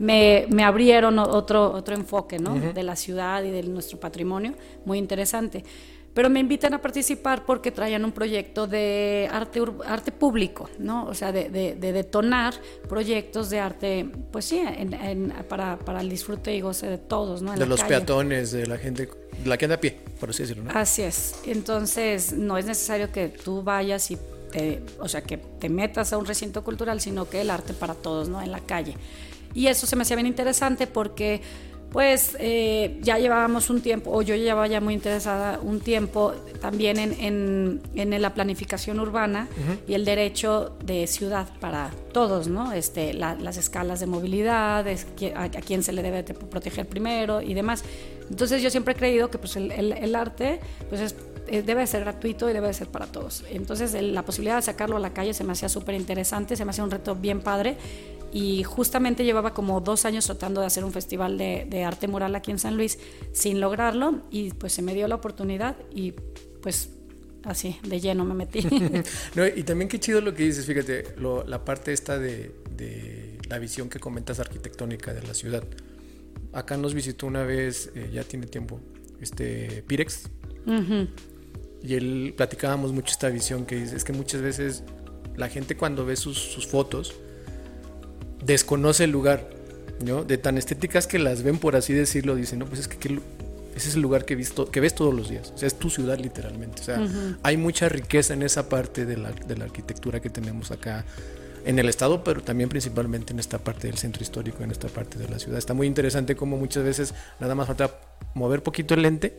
me 0.00 0.64
abrieron 0.64 1.18
otro, 1.18 1.72
otro 1.72 1.94
enfoque 1.94 2.38
¿no? 2.38 2.58
de 2.58 2.82
la 2.82 2.96
ciudad 2.96 3.44
y 3.44 3.50
de 3.50 3.62
nuestro 3.62 4.00
patrimonio, 4.00 4.54
muy 4.84 4.98
interesante. 4.98 5.62
Pero 6.12 6.28
me 6.28 6.40
invitan 6.40 6.74
a 6.74 6.82
participar 6.82 7.44
porque 7.46 7.70
traían 7.70 8.04
un 8.04 8.10
proyecto 8.10 8.66
de 8.66 9.28
arte, 9.30 9.62
arte 9.86 10.10
público, 10.10 10.68
¿no? 10.78 11.06
O 11.06 11.14
sea, 11.14 11.30
de, 11.30 11.48
de, 11.48 11.92
detonar 11.92 12.54
proyectos 12.88 13.48
de 13.48 13.60
arte, 13.60 14.10
pues 14.32 14.46
sí, 14.46 14.58
en, 14.58 15.32
para, 15.48 15.78
para, 15.78 16.00
el 16.00 16.08
disfrute 16.08 16.54
y 16.54 16.60
goce 16.62 16.88
de 16.88 16.98
todos, 16.98 17.42
¿no? 17.42 17.54
de 17.54 17.64
los 17.64 17.84
peatones, 17.84 18.50
de 18.50 18.66
la 18.66 18.76
gente, 18.76 19.08
la 19.44 19.56
que 19.56 19.66
anda 19.66 19.76
a 19.76 19.80
pie, 19.80 20.00
por 20.18 20.30
así 20.30 20.42
decirlo, 20.42 20.64
¿no? 20.64 20.72
Así 20.74 21.02
es. 21.02 21.36
Entonces, 21.46 22.32
no 22.32 22.58
es 22.58 22.66
necesario 22.66 23.12
que 23.12 23.28
tú 23.28 23.62
vayas 23.62 24.10
y 24.10 24.18
te, 24.50 24.82
o 24.98 25.06
sea, 25.06 25.22
que 25.22 25.38
te 25.38 25.68
metas 25.68 26.12
a 26.12 26.18
un 26.18 26.26
recinto 26.26 26.64
cultural, 26.64 27.00
sino 27.00 27.28
que 27.28 27.40
el 27.40 27.50
arte 27.50 27.72
para 27.72 27.94
todos, 27.94 28.28
¿no? 28.28 28.42
En 28.42 28.50
la 28.50 28.60
calle. 28.60 28.96
Y 29.54 29.66
eso 29.66 29.86
se 29.86 29.96
me 29.96 30.02
hacía 30.02 30.16
bien 30.16 30.26
interesante 30.26 30.86
porque 30.86 31.42
pues 31.90 32.36
eh, 32.38 32.98
ya 33.02 33.18
llevábamos 33.18 33.68
un 33.68 33.80
tiempo, 33.80 34.12
o 34.12 34.22
yo 34.22 34.36
llevaba 34.36 34.66
ya 34.68 34.80
muy 34.80 34.94
interesada 34.94 35.58
un 35.60 35.80
tiempo 35.80 36.32
también 36.60 36.98
en, 36.98 37.80
en, 37.94 38.22
la 38.22 38.32
planificación 38.32 39.00
urbana 39.00 39.48
y 39.88 39.94
el 39.94 40.04
derecho 40.04 40.76
de 40.84 41.06
ciudad 41.06 41.48
para 41.58 41.90
todos, 42.12 42.46
¿no? 42.46 42.72
Este, 42.72 43.12
las 43.12 43.56
escalas 43.56 43.98
de 43.98 44.06
movilidad, 44.06 44.86
a, 44.86 45.48
quién 45.48 45.82
se 45.82 45.92
le 45.92 46.02
debe 46.02 46.22
proteger 46.22 46.86
primero 46.86 47.42
y 47.42 47.54
demás. 47.54 47.82
Entonces 48.28 48.62
yo 48.62 48.70
siempre 48.70 48.94
he 48.94 48.96
creído 48.96 49.30
que 49.30 49.38
pues, 49.38 49.56
el, 49.56 49.72
el, 49.72 50.14
arte 50.14 50.60
pues 50.88 51.16
debe 51.50 51.86
ser 51.88 52.02
gratuito 52.02 52.48
y 52.48 52.52
debe 52.52 52.72
ser 52.72 52.86
para 52.86 53.06
todos. 53.06 53.44
Entonces 53.50 54.00
la 54.00 54.22
posibilidad 54.24 54.56
de 54.56 54.62
sacarlo 54.62 54.96
a 54.96 55.00
la 55.00 55.12
calle 55.12 55.34
se 55.34 55.42
me 55.42 55.52
hacía 55.52 55.68
súper 55.68 55.96
interesante, 55.96 56.54
se 56.54 56.64
me 56.64 56.70
hacía 56.70 56.84
un 56.84 56.92
reto 56.92 57.16
bien 57.16 57.40
padre 57.40 57.76
y 58.32 58.62
justamente 58.62 59.24
llevaba 59.24 59.54
como 59.54 59.80
dos 59.80 60.04
años 60.04 60.26
tratando 60.26 60.60
de 60.60 60.66
hacer 60.66 60.84
un 60.84 60.92
festival 60.92 61.38
de, 61.38 61.84
arte 61.84 62.08
mural 62.08 62.34
aquí 62.34 62.50
en 62.50 62.58
San 62.58 62.76
Luis 62.76 62.98
sin 63.32 63.60
lograrlo 63.60 64.22
y 64.30 64.50
pues 64.52 64.72
se 64.72 64.82
me 64.82 64.94
dio 64.94 65.08
la 65.08 65.16
oportunidad 65.16 65.76
y 65.92 66.12
pues 66.62 66.90
así 67.44 67.78
de 67.82 68.00
lleno 68.00 68.24
me 68.24 68.34
metí. 68.34 68.60
y 69.56 69.62
también 69.62 69.88
qué 69.88 69.98
chido 69.98 70.20
lo 70.20 70.34
que 70.34 70.44
dices, 70.44 70.66
fíjate, 70.66 71.14
la 71.46 71.64
parte 71.64 71.92
esta 71.92 72.18
de, 72.18 72.52
la 73.48 73.58
visión 73.58 73.88
que 73.88 73.98
comentas 73.98 74.38
arquitectónica 74.38 75.12
de 75.12 75.22
la 75.22 75.34
ciudad. 75.34 75.64
Acá 76.52 76.76
nos 76.76 76.94
visitó 76.94 77.26
una 77.26 77.42
vez, 77.42 77.90
eh, 77.94 78.10
ya 78.12 78.22
tiene 78.24 78.46
tiempo, 78.46 78.80
este 79.20 79.82
Pirex. 79.86 80.28
Y 81.82 81.94
él 81.94 82.34
platicábamos 82.36 82.92
mucho 82.92 83.12
esta 83.12 83.28
visión 83.28 83.64
que 83.66 83.76
dice, 83.76 83.96
es 83.96 84.04
que 84.04 84.12
muchas 84.12 84.42
veces 84.42 84.84
la 85.36 85.48
gente 85.48 85.76
cuando 85.76 86.04
ve 86.04 86.14
sus, 86.16 86.38
sus 86.38 86.66
fotos, 86.66 87.14
desconoce 88.44 89.04
el 89.04 89.10
lugar, 89.10 89.48
¿no? 90.04 90.24
De 90.24 90.38
tan 90.38 90.58
estéticas 90.58 91.06
que 91.06 91.18
las 91.18 91.42
ven, 91.42 91.58
por 91.58 91.76
así 91.76 91.92
decirlo, 91.92 92.34
dicen, 92.34 92.58
no, 92.58 92.66
pues 92.66 92.80
es 92.80 92.88
que, 92.88 93.20
ese 93.76 93.88
es 93.88 93.94
el 93.94 94.02
lugar 94.02 94.24
que, 94.24 94.34
visto, 94.34 94.70
que 94.70 94.80
ves 94.80 94.94
todos 94.94 95.14
los 95.14 95.28
días, 95.28 95.52
o 95.54 95.58
sea, 95.58 95.66
es 95.66 95.78
tu 95.78 95.90
ciudad 95.90 96.18
literalmente, 96.18 96.82
o 96.82 96.84
sea, 96.84 97.08
hay 97.42 97.56
mucha 97.56 97.88
riqueza 97.88 98.34
en 98.34 98.42
esa 98.42 98.68
parte 98.68 99.06
de 99.06 99.16
la, 99.16 99.32
de 99.32 99.56
la 99.56 99.64
arquitectura 99.64 100.20
que 100.20 100.30
tenemos 100.30 100.70
acá 100.70 101.04
en 101.64 101.78
el 101.78 101.88
estado, 101.88 102.24
pero 102.24 102.42
también 102.42 102.68
principalmente 102.68 103.32
en 103.32 103.38
esta 103.38 103.58
parte 103.58 103.86
del 103.86 103.98
centro 103.98 104.22
histórico, 104.22 104.62
en 104.64 104.70
esta 104.70 104.88
parte 104.88 105.18
de 105.18 105.28
la 105.28 105.38
ciudad. 105.38 105.58
Está 105.58 105.74
muy 105.74 105.86
interesante 105.86 106.34
como 106.34 106.56
muchas 106.56 106.84
veces 106.84 107.14
nada 107.38 107.54
más 107.54 107.66
falta 107.66 107.90
mover 108.34 108.62
poquito 108.62 108.94
el 108.94 109.02
lente, 109.02 109.34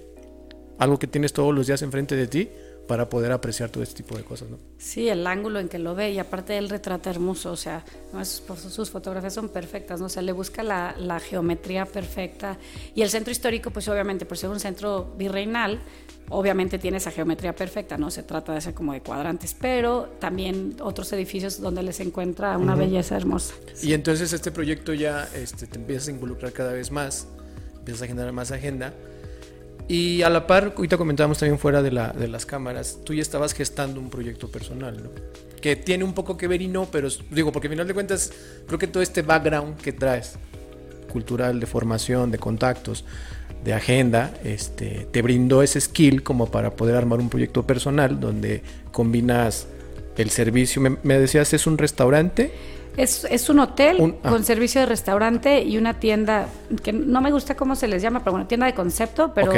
algo 0.77 0.99
que 0.99 1.07
tienes 1.07 1.33
todos 1.33 1.53
los 1.53 1.67
días 1.67 1.81
enfrente 1.81 2.15
de 2.15 2.27
ti, 2.27 2.49
para 2.91 3.07
poder 3.07 3.31
apreciar 3.31 3.69
todo 3.69 3.83
este 3.83 4.03
tipo 4.03 4.17
de 4.17 4.25
cosas, 4.25 4.49
¿no? 4.49 4.57
Sí, 4.77 5.07
el 5.07 5.25
ángulo 5.25 5.61
en 5.61 5.69
que 5.69 5.79
lo 5.79 5.95
ve 5.95 6.11
y 6.11 6.19
aparte 6.19 6.57
él 6.57 6.67
retrata 6.67 7.09
hermoso, 7.09 7.53
o 7.53 7.55
sea, 7.55 7.85
sus, 8.25 8.89
fotografías 8.89 9.33
son 9.33 9.47
perfectas, 9.47 10.01
¿no? 10.01 10.07
O 10.07 10.09
sea, 10.09 10.21
le 10.21 10.33
busca 10.33 10.61
la, 10.61 10.93
la, 10.99 11.21
geometría 11.21 11.85
perfecta 11.85 12.57
y 12.93 13.01
el 13.01 13.09
centro 13.09 13.31
histórico, 13.31 13.71
pues 13.71 13.87
obviamente 13.87 14.25
por 14.25 14.37
ser 14.37 14.49
un 14.49 14.59
centro 14.59 15.13
virreinal, 15.17 15.79
obviamente 16.27 16.79
tiene 16.79 16.97
esa 16.97 17.11
geometría 17.11 17.55
perfecta, 17.55 17.97
¿no? 17.97 18.11
Se 18.11 18.23
trata 18.23 18.53
de 18.53 18.59
ser 18.59 18.73
como 18.73 18.91
de 18.91 18.99
cuadrantes, 18.99 19.55
pero 19.57 20.09
también 20.19 20.75
otros 20.81 21.13
edificios 21.13 21.61
donde 21.61 21.83
les 21.83 22.01
encuentra 22.01 22.57
una 22.57 22.75
belleza 22.75 23.15
hermosa. 23.15 23.53
Y 23.81 23.93
entonces 23.93 24.33
este 24.33 24.51
proyecto 24.51 24.93
ya 24.93 25.29
este, 25.33 25.65
te 25.65 25.77
empiezas 25.77 26.09
a 26.09 26.11
involucrar 26.11 26.51
cada 26.51 26.73
vez 26.73 26.91
más, 26.91 27.29
empiezas 27.77 28.01
a 28.01 28.07
generar 28.07 28.33
más 28.33 28.51
agenda 28.51 28.93
y 29.87 30.21
a 30.21 30.29
la 30.29 30.47
par, 30.47 30.73
ahorita 30.75 30.97
comentábamos 30.97 31.37
también 31.37 31.59
fuera 31.59 31.81
de, 31.81 31.91
la, 31.91 32.09
de 32.13 32.27
las 32.27 32.45
cámaras, 32.45 32.99
tú 33.03 33.13
ya 33.13 33.21
estabas 33.21 33.53
gestando 33.53 33.99
un 33.99 34.09
proyecto 34.09 34.49
personal, 34.49 35.01
¿no? 35.03 35.09
Que 35.61 35.75
tiene 35.75 36.03
un 36.03 36.13
poco 36.13 36.37
que 36.37 36.47
ver 36.47 36.61
y 36.61 36.67
no, 36.67 36.85
pero 36.85 37.07
digo, 37.29 37.51
porque 37.51 37.67
al 37.67 37.73
final 37.73 37.87
de 37.87 37.93
cuentas, 37.93 38.31
creo 38.65 38.79
que 38.79 38.87
todo 38.87 39.03
este 39.03 39.21
background 39.21 39.77
que 39.77 39.93
traes, 39.93 40.37
cultural, 41.11 41.59
de 41.59 41.67
formación, 41.67 42.31
de 42.31 42.39
contactos, 42.39 43.05
de 43.63 43.73
agenda, 43.73 44.33
este, 44.43 45.07
te 45.11 45.21
brindó 45.21 45.61
ese 45.61 45.79
skill 45.79 46.23
como 46.23 46.49
para 46.49 46.71
poder 46.71 46.95
armar 46.95 47.19
un 47.19 47.29
proyecto 47.29 47.67
personal 47.67 48.19
donde 48.19 48.63
combinas 48.91 49.67
el 50.17 50.29
servicio. 50.29 50.81
Me, 50.81 51.19
decías, 51.19 51.53
¿es 51.53 51.67
un 51.67 51.77
restaurante? 51.77 52.51
Es, 52.97 53.25
es 53.29 53.49
un 53.49 53.59
hotel 53.59 54.15
ah. 54.23 54.29
con 54.29 54.43
servicio 54.43 54.81
de 54.81 54.87
restaurante 54.87 55.63
y 55.63 55.77
una 55.77 55.99
tienda, 55.99 56.47
que 56.83 56.91
no 56.91 57.21
me 57.21 57.31
gusta 57.31 57.55
cómo 57.55 57.75
se 57.75 57.87
les 57.87 58.01
llama, 58.01 58.19
pero 58.19 58.31
bueno, 58.33 58.47
tienda 58.47 58.65
de 58.65 58.73
concepto, 58.73 59.33
pero 59.33 59.53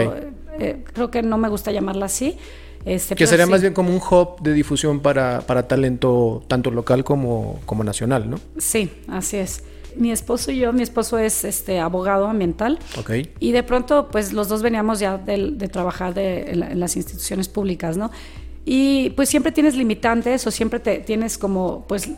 eh, 0.60 0.84
creo 0.94 1.10
que 1.10 1.24
no 1.24 1.38
me 1.38 1.50
gusta 1.50 1.72
llamarla 1.72 2.06
así. 2.06 2.38
Este, 2.86 3.16
que 3.16 3.26
sería 3.26 3.48
más 3.48 3.62
bien 3.62 3.74
como 3.74 3.92
un 3.92 4.02
hub 4.02 4.42
de 4.42 4.52
difusión 4.54 5.00
para, 5.00 5.40
para 5.42 5.68
talento 5.70 6.44
tanto 6.48 6.70
local 6.70 7.06
como, 7.06 7.62
como 7.66 7.84
nacional, 7.84 8.30
¿no? 8.30 8.40
Sí, 8.58 8.92
así 9.08 9.38
es 9.38 9.64
mi 9.96 10.12
esposo 10.12 10.52
y 10.52 10.60
yo, 10.60 10.74
mi 10.74 10.84
esposo 10.84 11.18
es 11.18 11.44
este 11.44 11.80
abogado 11.80 12.28
ambiental. 12.28 12.80
Y 13.40 13.52
de 13.52 13.64
pronto, 13.64 14.10
pues 14.12 14.34
los 14.34 14.48
dos 14.48 14.62
veníamos 14.62 15.00
ya 15.00 15.18
de, 15.18 15.68
trabajar 15.72 16.14
de, 16.14 16.52
en, 16.52 16.80
las 16.80 16.96
instituciones 16.96 17.48
públicas, 17.48 17.98
¿no? 17.98 18.12
Y 18.66 19.12
pues 19.12 19.30
siempre 19.30 19.52
tienes 19.52 19.76
limitantes 19.76 20.46
o 20.48 20.52
siempre 20.52 20.80
te 20.80 21.00
tienes 21.00 21.38
como, 21.38 21.86
pues 21.88 22.10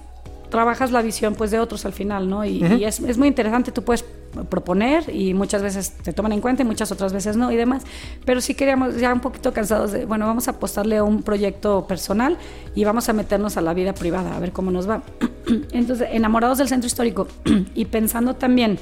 trabajas 0.50 0.92
la 0.92 1.02
visión 1.02 1.36
pues 1.36 1.52
de 1.52 1.60
otros 1.60 1.86
al 1.86 1.94
final, 1.94 2.30
¿no? 2.30 2.46
Y, 2.46 2.64
es, 2.84 3.00
es, 3.00 3.18
muy 3.18 3.28
interesante, 3.28 3.72
tú 3.72 3.84
puedes 3.84 4.06
proponer 4.50 5.10
y 5.14 5.34
muchas 5.34 5.62
veces 5.62 5.92
te 5.92 6.14
toman 6.14 6.34
en 6.34 6.42
cuenta 6.42 6.64
y 6.64 6.66
muchas 6.66 6.92
otras 6.92 7.14
veces 7.14 7.38
no 7.38 7.52
y 7.52 7.56
demás, 7.56 7.84
pero 8.26 8.42
sí 8.42 8.54
queríamos 8.54 8.98
ya 8.98 9.14
un 9.14 9.22
poquito 9.22 9.54
cansados 9.54 9.92
de, 9.92 10.06
bueno, 10.06 10.28
vamos 10.28 10.48
a 10.48 10.52
apostarle 10.52 10.98
a 10.98 11.04
un 11.04 11.24
proyecto 11.24 11.88
personal 11.88 12.38
y 12.76 12.84
vamos 12.84 13.10
a 13.10 13.14
meternos 13.14 13.58
a 13.58 13.62
la 13.62 13.74
vida 13.74 13.94
privada, 13.94 14.36
a 14.36 14.40
ver 14.40 14.52
cómo 14.52 14.72
nos 14.72 14.90
va. 14.90 15.02
Entonces, 15.72 16.10
enamorados 16.12 16.58
del 16.58 16.68
centro 16.68 16.88
histórico 16.88 17.28
y 17.76 17.86
pensando 17.86 18.36
también 18.36 18.80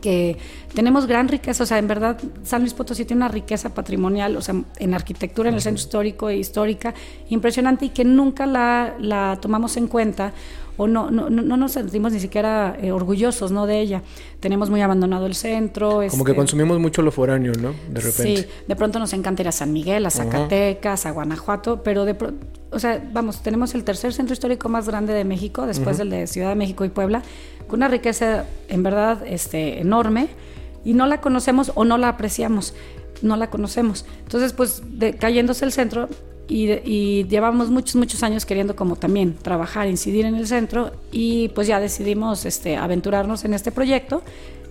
que 0.00 0.36
tenemos 0.74 1.06
gran 1.06 1.28
riqueza, 1.28 1.62
o 1.62 1.66
sea, 1.66 1.78
en 1.78 1.88
verdad 1.88 2.18
San 2.42 2.62
Luis 2.62 2.74
Potosí 2.74 3.04
tiene 3.04 3.22
una 3.22 3.28
riqueza 3.28 3.74
patrimonial, 3.74 4.36
o 4.36 4.42
sea, 4.42 4.54
en 4.78 4.94
arquitectura, 4.94 5.48
en 5.48 5.54
el 5.54 5.60
centro 5.60 5.80
histórico 5.80 6.28
e 6.28 6.36
histórica, 6.36 6.94
impresionante 7.28 7.86
y 7.86 7.88
que 7.90 8.04
nunca 8.04 8.46
la, 8.46 8.94
la 8.98 9.38
tomamos 9.40 9.76
en 9.76 9.88
cuenta 9.88 10.32
o 10.80 10.86
no, 10.86 11.10
no, 11.10 11.28
no 11.28 11.56
nos 11.58 11.72
sentimos 11.72 12.12
ni 12.12 12.20
siquiera 12.20 12.74
eh, 12.80 12.90
orgullosos 12.90 13.52
¿no? 13.52 13.66
de 13.66 13.80
ella. 13.80 14.02
Tenemos 14.40 14.70
muy 14.70 14.80
abandonado 14.80 15.26
el 15.26 15.34
centro. 15.34 16.00
Como 16.08 16.24
que 16.24 16.30
este 16.30 16.36
consumimos 16.36 16.78
mucho 16.78 17.02
lo 17.02 17.12
foráneo, 17.12 17.52
¿no? 17.60 17.74
De 17.90 18.00
repente. 18.00 18.36
Sí, 18.36 18.46
de 18.66 18.76
pronto 18.76 18.98
nos 18.98 19.12
encanta 19.12 19.42
ir 19.42 19.48
a 19.48 19.52
San 19.52 19.74
Miguel, 19.74 20.06
a 20.06 20.10
Zacatecas, 20.10 21.04
a 21.04 21.10
Guanajuato, 21.10 21.82
pero 21.82 22.06
de 22.06 22.16
o 22.72 22.78
sea, 22.78 23.02
vamos, 23.12 23.42
tenemos 23.42 23.74
el 23.74 23.84
tercer 23.84 24.12
centro 24.12 24.32
histórico 24.32 24.68
más 24.68 24.86
grande 24.86 25.12
de 25.12 25.24
México, 25.24 25.66
después 25.66 25.98
del 25.98 26.08
de 26.08 26.26
Ciudad 26.26 26.50
de 26.50 26.54
México 26.54 26.84
y 26.84 26.88
Puebla, 26.88 27.22
con 27.70 27.78
una 27.78 27.88
riqueza 27.88 28.44
en 28.68 28.82
verdad 28.82 29.26
este, 29.26 29.80
enorme 29.80 30.28
y 30.84 30.92
no 30.92 31.06
la 31.06 31.20
conocemos 31.20 31.72
o 31.74 31.84
no 31.84 31.96
la 31.96 32.08
apreciamos, 32.08 32.74
no 33.22 33.36
la 33.36 33.48
conocemos. 33.48 34.04
Entonces, 34.24 34.52
pues 34.52 34.82
de, 34.98 35.14
cayéndose 35.14 35.64
el 35.64 35.72
centro, 35.72 36.08
y, 36.50 37.26
llevamos 37.28 37.70
muchos, 37.70 37.94
muchos 37.94 38.22
años 38.22 38.44
queriendo 38.44 38.74
como 38.74 38.96
también 38.96 39.34
trabajar, 39.34 39.88
incidir 39.88 40.26
en 40.26 40.34
el 40.34 40.48
centro 40.48 40.90
y 41.12 41.48
pues 41.50 41.68
ya 41.68 41.78
decidimos 41.78 42.44
este, 42.44 42.76
aventurarnos 42.76 43.44
en 43.44 43.54
este 43.54 43.70
proyecto. 43.70 44.22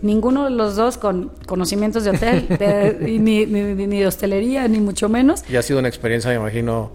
Ninguno 0.02 0.46
de 0.46 0.52
los 0.52 0.76
dos 0.76 0.98
con 0.98 1.32
conocimientos 1.46 2.04
de 2.04 2.10
hotel, 2.12 2.48
ni, 3.00 3.46
ni, 3.46 4.00
de 4.00 4.08
hostelería, 4.08 4.68
ni 4.68 4.80
mucho 4.80 5.10
menos. 5.10 5.44
Y 5.50 5.56
ha 5.56 5.62
sido 5.62 5.80
una 5.80 5.88
experiencia, 5.88 6.30
me 6.32 6.38
imagino, 6.38 6.92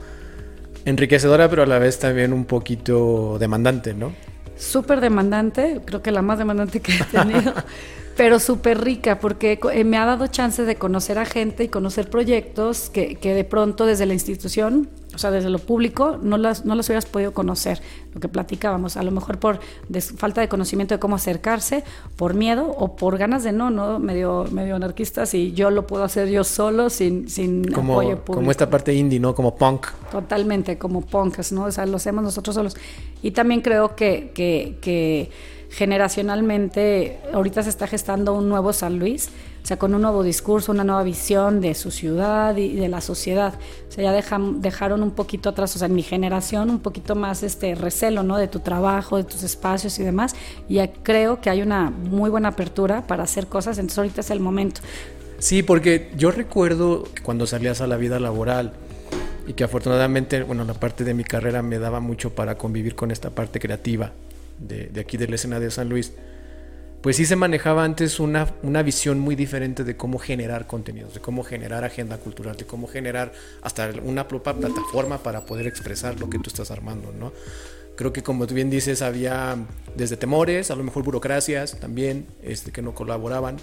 enriquecedora, 0.85 1.49
pero 1.49 1.63
a 1.63 1.67
la 1.67 1.79
vez 1.79 1.99
también 1.99 2.33
un 2.33 2.45
poquito 2.45 3.39
demandante, 3.39 3.95
¿no? 3.95 4.13
Súper 4.57 5.01
demandante, 5.01 5.81
creo 5.85 6.03
que 6.03 6.11
la 6.11 6.23
más 6.23 6.39
demandante 6.39 6.81
que 6.81 6.95
he 6.95 7.05
tenido. 7.05 7.55
pero 8.17 8.39
súper 8.39 8.83
rica 8.83 9.19
porque 9.19 9.59
eh, 9.73 9.85
me 9.85 9.97
ha 9.97 10.05
dado 10.05 10.27
chance 10.27 10.65
de 10.65 10.77
conocer 10.77 11.19
a 11.19 11.25
gente 11.25 11.65
y 11.65 11.69
conocer 11.69 12.11
proyectos 12.11 12.91
que, 12.91 13.17
que, 13.17 13.35
de 13.35 13.45
pronto 13.45 13.87
desde 13.87 14.07
la 14.07 14.15
institución, 14.15 14.89
o 15.15 15.19
sea, 15.19 15.31
desde 15.31 15.51
lo 15.51 15.59
público, 15.59 16.19
no 16.23 16.37
las, 16.37 16.65
no 16.65 16.75
las 16.75 16.89
hubieras 16.89 17.07
podido 17.07 17.33
conocer, 17.33 17.81
lo 18.13 18.21
que 18.21 18.29
platicábamos, 18.29 18.97
a 18.97 19.03
lo 19.03 19.11
mejor 19.11 19.39
por 19.39 19.61
falta 20.17 20.41
de 20.41 20.49
conocimiento 20.49 20.95
de 20.95 20.99
cómo 20.99 21.17
acercarse, 21.17 21.85
por 22.17 22.35
miedo 22.35 22.69
o 22.79 22.97
por 22.97 23.19
ganas 23.19 23.45
de 23.45 23.53
no, 23.53 23.71
¿no? 23.71 23.99
Medio, 23.99 24.47
medio 24.51 24.77
anarquistas 24.77 25.35
y 25.35 25.53
yo 25.53 25.71
lo 25.71 25.87
puedo 25.87 26.05
hacer 26.05 26.29
yo 26.29 26.45
solo 26.45 26.91
sin, 26.91 27.29
sin 27.29 27.65
como, 27.65 27.95
apoyo 27.95 28.17
público. 28.17 28.35
Como 28.35 28.51
esta 28.51 28.69
parte 28.69 28.95
indie, 28.95 29.21
¿no? 29.21 29.35
Como 29.35 29.57
punk. 29.57 29.89
Totalmente, 30.11 30.79
como 30.79 31.01
punks, 31.01 31.53
¿no? 31.53 31.65
O 31.65 31.73
sea, 31.73 31.87
lo 31.87 31.97
hacemos 31.97 32.25
nosotros 32.25 32.55
solos. 32.55 32.77
Y 33.23 33.31
también 33.31 33.61
creo 33.61 33.97
que, 33.97 34.33
que, 34.35 34.79
que 34.81 35.31
generacionalmente 35.75 37.19
ahorita 37.33 37.63
se 37.65 37.71
está 37.71 37.89
gestando 37.89 38.33
un 38.35 38.49
nuevo 38.49 38.73
San 38.73 38.99
Luis, 38.99 39.29
o 39.63 39.67
sea, 39.67 39.77
con 39.77 39.95
un 39.95 40.03
nuevo 40.03 40.23
discurso, 40.23 40.71
una 40.71 40.85
nueva 40.85 41.03
visión 41.03 41.61
de 41.61 41.75
su 41.75 41.91
ciudad 41.91 42.57
y 42.57 42.77
de 42.77 42.89
la 42.89 43.01
sociedad. 43.01 43.55
O 43.89 43.93
sea, 43.93 44.05
ya 44.05 44.13
dejaron 44.13 45.03
un 45.03 45.11
poquito 45.11 45.49
atrás, 45.49 45.75
o 45.75 45.79
sea, 45.79 45.87
en 45.87 45.95
mi 45.95 46.03
generación, 46.03 46.71
un 46.71 46.79
poquito 46.81 47.17
más 47.17 47.43
este 47.43 47.75
recelo, 47.75 48.23
¿no? 48.23 48.37
De 48.37 48.47
tu 48.47 48.61
trabajo, 48.61 49.17
de 49.17 49.25
tus 49.25 49.43
espacios 49.43 49.99
y 49.99 50.05
demás. 50.05 50.37
Y 50.69 50.79
creo 51.03 51.41
que 51.41 51.51
hay 51.51 51.63
una 51.63 51.91
muy 51.91 52.31
buena 52.31 52.51
apertura 52.51 53.07
para 53.07 53.25
hacer 53.25 53.47
cosas, 53.49 53.79
entonces 53.79 53.99
ahorita 53.99 54.21
es 54.21 54.31
el 54.31 54.41
momento. 54.41 54.81
Sí, 55.39 55.63
porque 55.63 56.13
yo 56.17 56.31
recuerdo 56.31 57.05
cuando 57.23 57.47
salías 57.47 57.81
a 57.81 57.87
la 57.87 57.97
vida 57.97 58.21
laboral, 58.21 58.75
y 59.47 59.55
que 59.55 59.65
afortunadamente, 59.65 60.43
bueno, 60.43 60.65
la 60.65 60.75
parte 60.75 61.05
de 61.05 61.15
mi 61.15 61.25
carrera 61.25 61.63
me 61.63 61.79
daba 61.79 62.01
mucho 62.01 62.31
para 62.31 62.57
convivir 62.57 62.95
con 62.95 63.11
esta 63.11 63.31
parte 63.31 63.61
creativa 63.61 64.13
de, 64.59 64.91
aquí 65.01 65.17
de 65.17 65.29
la 65.29 65.35
escena 65.37 65.61
de 65.61 65.71
San 65.71 65.89
Luis, 65.89 66.13
pues 67.03 67.17
sí 67.17 67.27
se 67.27 67.37
manejaba 67.37 67.85
antes 67.85 68.19
una, 68.19 68.55
una 68.63 68.83
visión 68.83 69.21
muy 69.21 69.37
diferente 69.37 69.85
de 69.85 69.97
cómo 69.97 70.19
generar 70.19 70.67
contenidos, 70.67 71.15
de 71.15 71.21
cómo 71.21 71.45
generar 71.45 71.85
agenda 71.85 72.17
cultural, 72.17 72.57
de 72.57 72.65
cómo 72.65 72.87
generar 72.87 73.33
hasta 73.61 73.91
una 74.03 74.27
propia 74.27 74.55
plataforma 74.55 75.19
para 75.19 75.45
poder 75.45 75.67
expresar 75.67 76.19
lo 76.19 76.31
que 76.31 76.39
tú 76.39 76.49
estás 76.49 76.71
armando, 76.71 77.13
¿no? 77.13 77.33
Creo 77.97 78.13
que 78.13 78.23
como 78.23 78.47
tú 78.47 78.55
bien 78.55 78.71
dices, 78.71 79.03
había 79.03 79.57
desde 79.95 80.17
temores, 80.17 80.71
a 80.71 80.77
lo 80.77 80.83
mejor 80.83 81.05
burocracias 81.05 81.79
también, 81.79 82.27
este, 82.43 82.73
que 82.73 82.83
no 82.83 82.93
colaboraban. 82.95 83.59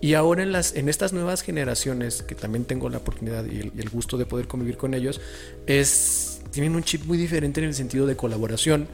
Y 0.00 0.14
ahora 0.14 0.42
en, 0.42 0.50
las, 0.50 0.74
en 0.74 0.88
estas 0.88 1.12
nuevas 1.12 1.42
generaciones, 1.42 2.22
que 2.22 2.34
también 2.34 2.64
tengo 2.64 2.88
la 2.88 2.98
oportunidad 2.98 3.44
y 3.44 3.60
el, 3.60 3.72
y 3.76 3.80
el 3.80 3.88
gusto 3.88 4.18
de 4.18 4.26
poder 4.26 4.48
convivir 4.48 4.76
con 4.76 4.94
ellos, 4.94 5.20
es, 5.66 6.40
tienen 6.50 6.74
un 6.74 6.82
chip 6.82 7.04
muy 7.04 7.18
diferente 7.18 7.60
en 7.60 7.68
el 7.68 7.74
sentido 7.74 8.06
de 8.06 8.16
colaboración, 8.16 8.88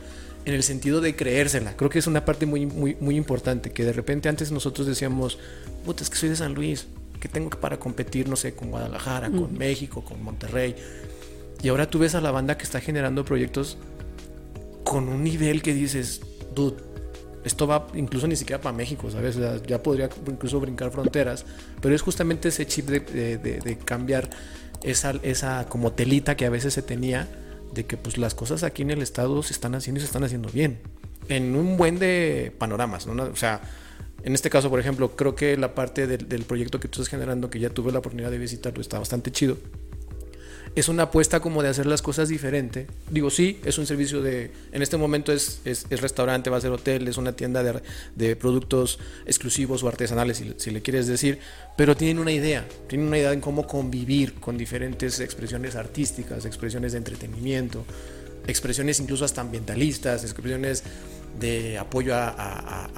en 0.45 0.55
el 0.55 0.63
sentido 0.63 1.01
de 1.01 1.17
creérsela. 1.17 1.77
Creo 1.77 1.91
que 1.91 1.99
es 1.99 2.07
una 2.07 2.25
parte 2.25 2.47
muy, 2.47 2.67
muy, 2.67 2.97
muy 3.01 3.17
importante, 3.17 3.71
que 3.71 3.85
de 3.85 3.93
repente 3.93 4.29
antes 4.29 4.53
nosotros 4.53 4.87
decíamos, 4.87 5.39
puta, 5.85 6.03
es 6.03 6.11
que 6.11 6.17
soy 6.17 6.29
de 6.29 6.37
San 6.37 6.55
Luis, 6.55 6.87
que 7.21 7.29
tengo 7.29 7.51
para 7.51 7.79
competir, 7.79 8.29
no 8.29 8.37
sé, 8.37 8.55
con 8.55 8.71
Guadalajara, 8.71 9.31
con 9.31 9.57
México, 9.57 10.05
con 10.05 10.23
Monterrey. 10.23 10.75
Y 11.63 11.69
ahora 11.69 11.89
tú 11.89 11.99
ves 11.99 12.15
a 12.15 12.21
la 12.21 12.31
banda 12.31 12.59
que 12.59 12.65
está 12.65 12.81
generando 12.81 13.25
proyectos 13.25 13.79
con 14.85 15.09
un 15.09 15.25
nivel 15.25 15.63
que 15.63 15.73
dices, 15.73 16.21
dude, 16.55 16.77
esto 17.45 17.67
va 17.67 17.87
incluso 17.95 18.27
ni 18.27 18.37
siquiera 18.37 18.61
para 18.61 18.77
México, 18.77 19.11
¿sabes? 19.11 19.39
ya 19.67 19.83
podría 19.83 20.11
incluso 20.27 20.61
brincar 20.61 20.91
fronteras, 20.91 21.45
pero 21.81 21.95
es 21.95 22.03
justamente 22.03 22.49
ese 22.49 22.67
chip 22.67 22.87
de, 22.87 23.39
de 23.39 23.79
cambiar 23.79 24.31
esa, 24.83 25.15
esa 25.23 25.67
como 25.69 25.93
telita 25.93 26.37
que 26.37 26.47
a 26.47 26.51
veces 26.51 26.75
se 26.75 26.83
tenía 26.83 27.29
de 27.75 27.85
que 27.87 27.97
pues 27.97 28.19
las 28.19 28.35
cosas 28.35 28.63
aquí 28.63 28.83
en 28.83 28.91
el 28.91 29.03
estado 29.03 29.43
se 29.43 29.53
están 29.53 29.75
haciendo 29.75 29.99
y 29.99 30.03
se 30.03 30.07
están 30.07 30.25
haciendo 30.25 30.49
bien. 30.51 30.79
En 31.29 31.57
un 31.57 31.77
buen 31.77 31.99
de 31.99 32.53
panoramas, 32.59 33.07
¿no? 33.07 33.23
O 33.23 33.37
sea, 33.37 33.61
en 34.25 34.35
este 34.35 34.49
caso, 34.49 34.71
por 34.71 34.81
ejemplo, 34.81 35.17
creo 35.17 35.35
que 35.35 35.57
la 35.57 35.75
parte 35.75 36.07
del, 36.07 36.45
proyecto 36.45 36.81
que 36.81 36.89
tú 36.89 37.03
estás 37.03 37.11
generando, 37.11 37.51
que 37.51 37.59
ya 37.59 37.71
tuve 37.71 37.93
la 37.93 37.99
oportunidad 37.99 38.31
de 38.31 38.39
visitarlo, 38.39 38.81
está 38.81 38.99
bastante 38.99 39.31
chido 39.31 39.59
es 40.75 40.89
una 40.89 41.05
apuesta 41.05 41.41
como 41.41 41.63
de 41.63 41.69
hacer 41.69 41.87
las 41.87 42.03
cosas 42.03 42.29
diferente. 42.29 42.87
Digo, 43.11 43.31
sí, 43.31 43.61
es 43.65 43.79
un 43.79 43.87
servicio 43.87 44.23
de, 44.23 44.51
en 44.73 44.83
este 44.83 44.97
momento 44.97 45.33
es, 45.33 45.61
es, 45.65 46.01
restaurante, 46.01 46.51
va 46.51 46.57
a 46.57 46.61
ser 46.61 46.73
hotel, 46.73 47.07
es 47.07 47.17
una 47.17 47.33
tienda 47.33 47.63
de, 47.63 47.81
de 48.17 48.37
productos 48.37 48.99
exclusivos 49.27 49.83
o 49.83 49.89
artesanales, 49.89 50.39
si, 50.39 50.55
si, 50.57 50.71
le 50.71 50.83
quieres 50.83 51.07
decir, 51.07 51.39
pero 51.77 51.97
tienen 51.97 52.19
una 52.19 52.33
idea, 52.33 52.67
tienen 52.89 53.07
una 53.07 53.19
idea 53.19 53.33
en 53.33 53.41
cómo 53.41 53.67
convivir 53.67 54.35
con 54.35 54.59
diferentes 54.59 55.21
expresiones 55.21 55.77
artísticas, 55.77 56.45
expresiones 56.45 56.93
de 56.93 56.99
entretenimiento, 56.99 57.85
expresiones 58.47 59.01
incluso 59.01 59.25
hasta 59.25 59.41
ambientalistas, 59.41 60.25
expresiones 60.25 60.83
de 61.39 61.79
apoyo 61.79 62.15
a, 62.15 62.89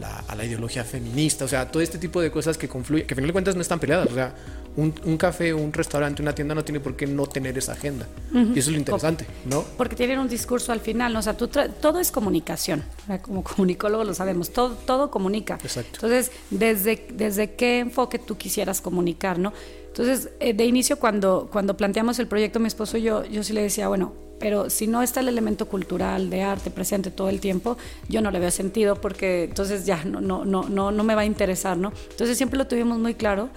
la, 0.00 0.24
a, 0.26 0.34
la, 0.34 0.44
ideología 0.44 0.82
feminista, 0.84 1.44
o 1.44 1.48
sea, 1.48 1.70
todo 1.70 1.82
este 1.82 1.98
tipo 1.98 2.20
de 2.20 2.30
cosas 2.30 2.56
que 2.56 2.68
confluyen, 2.68 3.06
que 3.06 3.14
a 3.14 3.16
final 3.16 3.28
de 3.28 3.32
cuentas 3.32 3.54
no 3.54 3.60
están 3.60 3.80
peleadas, 3.80 4.10
o 4.10 4.14
sea, 4.14 4.34
un, 4.76 4.94
un, 5.04 5.16
café, 5.16 5.52
un 5.52 5.72
restaurante, 5.72 6.22
una 6.22 6.34
tienda 6.34 6.54
no 6.54 6.64
tiene 6.64 6.80
por 6.80 6.96
qué 6.96 7.06
no 7.06 7.26
tener 7.26 7.56
esa 7.58 7.72
agenda. 7.72 8.06
Y 8.32 8.58
eso 8.58 8.58
es 8.58 8.68
lo 8.68 8.78
interesante, 8.78 9.26
¿no? 9.44 9.64
Porque 9.76 9.96
tienen 9.96 10.18
un 10.18 10.28
discurso 10.28 10.72
al 10.72 10.80
final, 10.80 11.12
¿no? 11.12 11.18
o 11.18 11.22
sea, 11.22 11.36
tú 11.36 11.48
todo 11.48 12.00
es 12.00 12.10
comunicación, 12.10 12.82
como 13.22 13.44
comunicólogo 13.44 14.04
lo 14.04 14.14
sabemos, 14.14 14.50
todo, 14.50 14.74
todo 14.74 15.10
comunica. 15.10 15.58
Exacto. 15.62 15.90
Entonces, 15.94 16.32
desde, 16.50 17.06
desde 17.12 17.54
qué 17.54 17.80
enfoque 17.80 18.18
tú 18.18 18.36
quisieras 18.36 18.80
comunicar, 18.80 19.38
¿no? 19.38 19.52
Entonces, 19.88 20.30
eh, 20.40 20.54
de 20.54 20.64
inicio, 20.64 20.98
cuando, 20.98 21.50
cuando 21.52 21.76
planteamos 21.76 22.18
el 22.18 22.26
proyecto, 22.26 22.58
mi 22.58 22.68
esposo 22.68 22.96
y 22.96 23.02
yo, 23.02 23.24
yo 23.26 23.42
sí 23.42 23.52
le 23.52 23.62
decía, 23.62 23.88
bueno, 23.88 24.14
pero 24.40 24.70
si 24.70 24.86
no 24.86 25.02
está 25.02 25.20
el 25.20 25.28
elemento 25.28 25.68
cultural 25.68 26.30
de 26.30 26.42
arte 26.42 26.70
presente 26.70 27.10
todo 27.10 27.28
el 27.28 27.40
tiempo, 27.40 27.76
yo 28.08 28.22
no 28.22 28.30
le 28.30 28.40
veo 28.40 28.50
sentido 28.50 29.00
porque 29.00 29.44
entonces 29.44 29.86
ya 29.86 30.02
no, 30.04 30.20
no, 30.20 30.44
no, 30.44 30.68
no, 30.68 30.90
no 30.90 31.04
me 31.04 31.14
va 31.14 31.20
a 31.20 31.24
interesar, 31.26 31.76
¿no? 31.76 31.92
Entonces 32.10 32.36
siempre 32.36 32.58
lo 32.58 32.66
tuvimos 32.66 32.98
muy 32.98 33.14
claro 33.14 33.50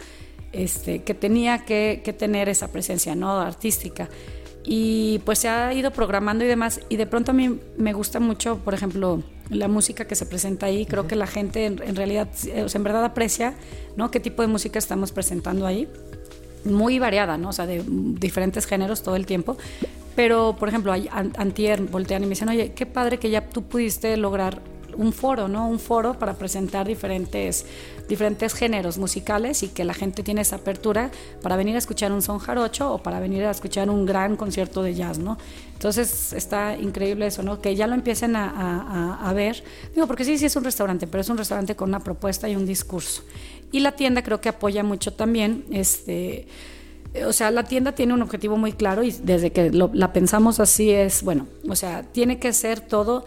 este, 0.55 1.03
que 1.03 1.13
tenía 1.13 1.65
que, 1.65 2.15
tener 2.17 2.49
esa 2.49 2.71
presencia 2.71 3.15
¿no? 3.15 3.39
artística. 3.39 4.09
y 4.63 5.19
pues 5.25 5.39
se 5.39 5.49
ha 5.49 5.73
ido 5.73 5.91
programando 5.91 6.43
y 6.43 6.47
demás. 6.47 6.81
Y 6.89 6.95
de 6.95 7.05
pronto 7.05 7.31
a 7.31 7.33
mí 7.33 7.59
me 7.77 7.93
gusta 7.93 8.19
mucho, 8.19 8.57
por 8.59 8.73
ejemplo, 8.73 9.21
la 9.49 9.67
música 9.67 10.05
que 10.05 10.15
se 10.15 10.25
presenta 10.25 10.65
ahí. 10.67 10.85
Creo 10.85 11.07
que 11.07 11.15
la 11.15 11.27
gente 11.27 11.65
en, 11.65 11.95
realidad, 11.95 12.29
o 12.63 12.69
sea, 12.69 12.79
en 12.79 12.83
verdad 12.83 13.03
aprecia, 13.05 13.53
¿no? 13.95 14.11
Qué 14.11 14.19
tipo 14.19 14.41
de 14.41 14.47
música 14.47 14.79
estamos 14.79 15.11
presentando 15.11 15.67
ahí. 15.67 15.87
Muy 16.63 16.97
variada, 16.97 17.37
¿no? 17.37 17.49
O 17.49 17.53
sea, 17.53 17.67
de 17.67 17.83
diferentes 17.87 18.65
géneros 18.65 19.03
todo 19.03 19.15
el 19.15 19.25
tiempo. 19.25 19.57
Pero, 20.15 20.55
por 20.57 20.69
ejemplo, 20.69 20.93
antier 20.93 21.81
voltean 21.81 22.23
y 22.23 22.25
me 22.25 22.31
dicen, 22.31 22.49
oye, 22.49 22.71
qué 22.73 22.85
padre 22.85 23.19
que 23.19 23.29
ya 23.29 23.49
tú 23.49 23.63
pudiste 23.63 24.15
lograr 24.17 24.61
un 24.97 25.13
foro, 25.13 25.47
¿no? 25.47 25.67
Un 25.67 25.79
foro 25.79 26.17
para 26.17 26.33
presentar 26.33 26.87
diferentes, 26.87 27.65
diferentes 28.07 28.53
géneros 28.53 28.97
musicales 28.97 29.63
y 29.63 29.69
que 29.69 29.83
la 29.83 29.93
gente 29.93 30.23
tiene 30.23 30.41
esa 30.41 30.57
apertura 30.57 31.11
para 31.41 31.55
venir 31.55 31.75
a 31.75 31.79
escuchar 31.79 32.11
un 32.11 32.21
son 32.21 32.39
jarocho 32.39 32.93
o 32.93 32.97
para 32.99 33.19
venir 33.19 33.45
a 33.45 33.51
escuchar 33.51 33.89
un 33.89 34.05
gran 34.05 34.35
concierto 34.35 34.83
de 34.83 34.93
jazz, 34.93 35.17
¿no? 35.17 35.37
Entonces 35.73 36.33
está 36.33 36.77
increíble 36.77 37.27
eso, 37.27 37.43
¿no? 37.43 37.61
Que 37.61 37.75
ya 37.75 37.87
lo 37.87 37.95
empiecen 37.95 38.35
a, 38.35 39.19
a, 39.21 39.33
ver. 39.33 39.63
Digo, 39.93 40.07
porque 40.07 40.23
sí, 40.23 40.37
sí 40.37 40.45
es 40.45 40.55
un 40.55 40.63
restaurante, 40.63 41.07
pero 41.07 41.21
es 41.21 41.29
un 41.29 41.37
restaurante 41.37 41.75
con 41.75 41.89
una 41.89 41.99
propuesta 41.99 42.47
y 42.47 42.55
un 42.55 42.65
discurso. 42.65 43.23
Y 43.71 43.81
la 43.81 43.91
tienda 43.91 44.23
creo 44.23 44.39
que 44.39 44.49
apoya 44.49 44.83
mucho 44.83 45.13
también, 45.13 45.65
este 45.71 46.47
o 47.23 47.33
sea, 47.33 47.51
la 47.51 47.63
tienda 47.63 47.93
tiene 47.93 48.13
un 48.13 48.21
objetivo 48.21 48.57
muy 48.57 48.73
claro 48.73 49.03
y 49.03 49.11
desde 49.11 49.51
que 49.51 49.71
la 49.71 50.11
pensamos 50.11 50.59
así 50.59 50.91
es, 50.91 51.23
bueno, 51.23 51.47
o 51.69 51.75
sea, 51.75 52.03
tiene 52.03 52.39
que 52.39 52.51
ser 52.51 52.81
todo 52.81 53.25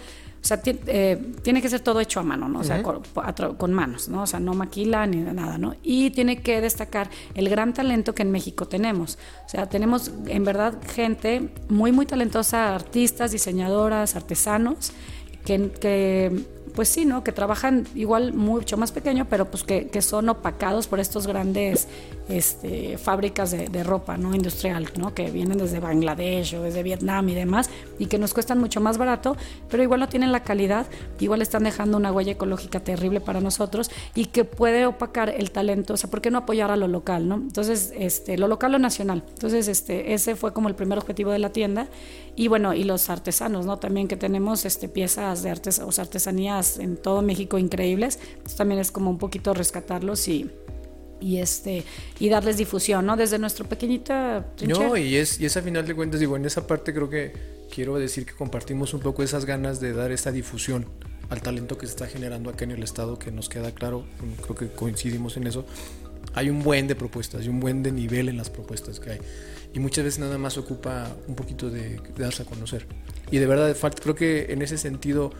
sea, 0.48 0.60
eh, 0.64 1.32
tiene 1.42 1.60
que 1.60 1.68
ser 1.68 1.80
todo 1.80 2.00
hecho 2.00 2.20
a 2.20 2.22
mano, 2.22 2.48
¿no? 2.48 2.60
O 2.60 2.64
sea, 2.64 2.82
con, 2.82 3.72
manos, 3.72 4.08
¿no? 4.08 4.22
O 4.22 4.26
sea, 4.26 4.40
no 4.40 4.54
maquila 4.54 5.06
ni 5.06 5.18
nada, 5.18 5.58
¿no? 5.58 5.74
Y 5.82 6.10
tiene 6.10 6.40
que 6.40 6.60
destacar 6.60 7.10
el 7.34 7.48
gran 7.48 7.74
talento 7.74 8.14
que 8.14 8.22
en 8.22 8.30
México 8.30 8.66
tenemos. 8.66 9.18
O 9.44 9.48
sea, 9.48 9.68
tenemos 9.68 10.10
en 10.26 10.44
verdad 10.44 10.78
gente 10.94 11.50
muy, 11.68 11.92
muy 11.92 12.06
talentosa, 12.06 12.74
artistas, 12.74 13.32
diseñadoras, 13.32 14.16
artesanos, 14.16 14.92
que, 15.44 15.70
que 15.70 16.44
pues 16.74 16.88
sí, 16.88 17.04
¿no? 17.04 17.24
Que 17.24 17.32
trabajan 17.32 17.86
igual 17.94 18.32
mucho 18.32 18.76
más 18.76 18.92
pequeño, 18.92 19.26
pero 19.28 19.50
pues 19.50 19.64
que, 19.64 19.88
que 19.88 20.00
son 20.00 20.28
opacados 20.28 20.86
por 20.86 21.00
estos 21.00 21.26
grandes 21.26 21.88
este, 22.28 22.98
fábricas 22.98 23.50
de, 23.50 23.68
de, 23.68 23.82
ropa, 23.82 24.16
¿no? 24.16 24.34
Industrial, 24.34 24.88
¿no? 24.96 25.14
Que 25.14 25.30
vienen 25.30 25.58
desde 25.58 25.80
Bangladesh 25.80 26.54
o 26.56 26.62
desde 26.62 26.82
Vietnam 26.82 27.28
y 27.28 27.34
demás, 27.34 27.70
y 27.98 28.06
que 28.06 28.18
nos 28.18 28.34
cuestan 28.34 28.58
mucho 28.58 28.80
más 28.80 28.98
barato, 28.98 29.36
pero 29.70 29.82
igual 29.82 30.00
no 30.00 30.08
tienen 30.08 30.32
la 30.32 30.42
calidad, 30.42 30.86
igual 31.20 31.42
están 31.42 31.64
dejando 31.64 31.96
una 31.96 32.12
huella 32.12 32.32
ecológica 32.32 32.80
terrible 32.80 33.20
para 33.20 33.40
nosotros 33.40 33.90
y 34.14 34.26
que 34.26 34.44
puede 34.44 34.86
opacar 34.86 35.30
el 35.30 35.50
talento, 35.50 35.94
o 35.94 35.96
sea, 35.96 36.10
¿por 36.10 36.20
qué 36.20 36.30
no 36.30 36.38
apoyar 36.38 36.70
a 36.70 36.76
lo 36.76 36.88
local, 36.88 37.28
¿no? 37.28 37.36
Entonces, 37.36 37.92
este, 37.96 38.36
lo 38.36 38.48
local 38.48 38.74
o 38.74 38.78
nacional. 38.78 39.24
Entonces, 39.28 39.68
este, 39.68 40.14
ese 40.14 40.36
fue 40.36 40.52
como 40.52 40.68
el 40.68 40.74
primer 40.74 40.98
objetivo 40.98 41.30
de 41.30 41.38
la 41.38 41.50
tienda 41.50 41.88
y 42.36 42.48
bueno, 42.48 42.74
y 42.74 42.84
los 42.84 43.10
artesanos, 43.10 43.66
¿no? 43.66 43.78
También 43.78 44.08
que 44.08 44.16
tenemos 44.16 44.64
este, 44.64 44.88
piezas 44.88 45.42
de 45.42 45.50
artes, 45.50 45.78
o 45.78 45.90
sea, 45.92 46.02
artesanías 46.04 46.78
en 46.78 46.96
todo 46.96 47.22
México 47.22 47.58
increíbles. 47.58 48.18
también 48.56 48.80
es 48.80 48.92
como 48.92 49.10
un 49.10 49.18
poquito 49.18 49.54
rescatarlos 49.54 50.28
y, 50.28 50.50
y 51.20 51.38
este 51.38 51.84
y 52.18 52.28
darles 52.28 52.56
difusión, 52.56 53.06
¿no? 53.06 53.16
Desde 53.16 53.38
nuestro 53.38 53.66
pequeñito 53.66 54.12
No, 54.66 54.96
y 54.96 55.16
es 55.16 55.40
y 55.40 55.46
es 55.46 55.56
a 55.56 55.62
final 55.62 55.86
de 55.86 55.94
cuentas 55.94 56.20
digo, 56.20 56.36
en 56.36 56.44
esa 56.44 56.66
parte 56.66 56.92
creo 56.94 57.10
que 57.10 57.32
quiero 57.72 57.98
decir 57.98 58.26
que 58.26 58.32
compartimos 58.32 58.94
un 58.94 59.00
poco 59.00 59.22
esas 59.22 59.44
ganas 59.44 59.80
de 59.80 59.92
dar 59.92 60.10
esta 60.12 60.32
difusión 60.32 60.86
al 61.30 61.42
talento 61.42 61.76
que 61.76 61.86
se 61.86 61.92
está 61.92 62.06
generando 62.06 62.50
acá 62.50 62.64
en 62.64 62.70
el 62.70 62.82
estado, 62.82 63.18
que 63.18 63.30
nos 63.30 63.48
queda 63.48 63.72
claro, 63.72 64.04
creo 64.42 64.56
que 64.56 64.68
coincidimos 64.68 65.36
en 65.36 65.46
eso. 65.46 65.66
Hay 66.34 66.50
un 66.50 66.62
buen 66.62 66.86
de 66.86 66.94
propuestas, 66.94 67.42
hay 67.42 67.48
un 67.48 67.60
buen 67.60 67.82
de 67.82 67.92
nivel 67.92 68.28
en 68.28 68.36
las 68.36 68.50
propuestas 68.50 69.00
que 69.00 69.10
hay. 69.10 69.18
Y 69.74 69.78
muchas 69.78 70.04
veces 70.04 70.20
nada 70.20 70.38
más 70.38 70.56
ocupa 70.56 71.14
un 71.26 71.34
poquito 71.34 71.68
de, 71.70 72.00
darse 72.16 72.42
a 72.42 72.46
conocer. 72.46 72.86
Y 73.30 73.38
de 73.38 73.46
verdad, 73.46 73.76
creo 74.00 74.14
que 74.14 74.52
en 74.52 74.62
ese 74.62 74.78
sentido 74.78 75.32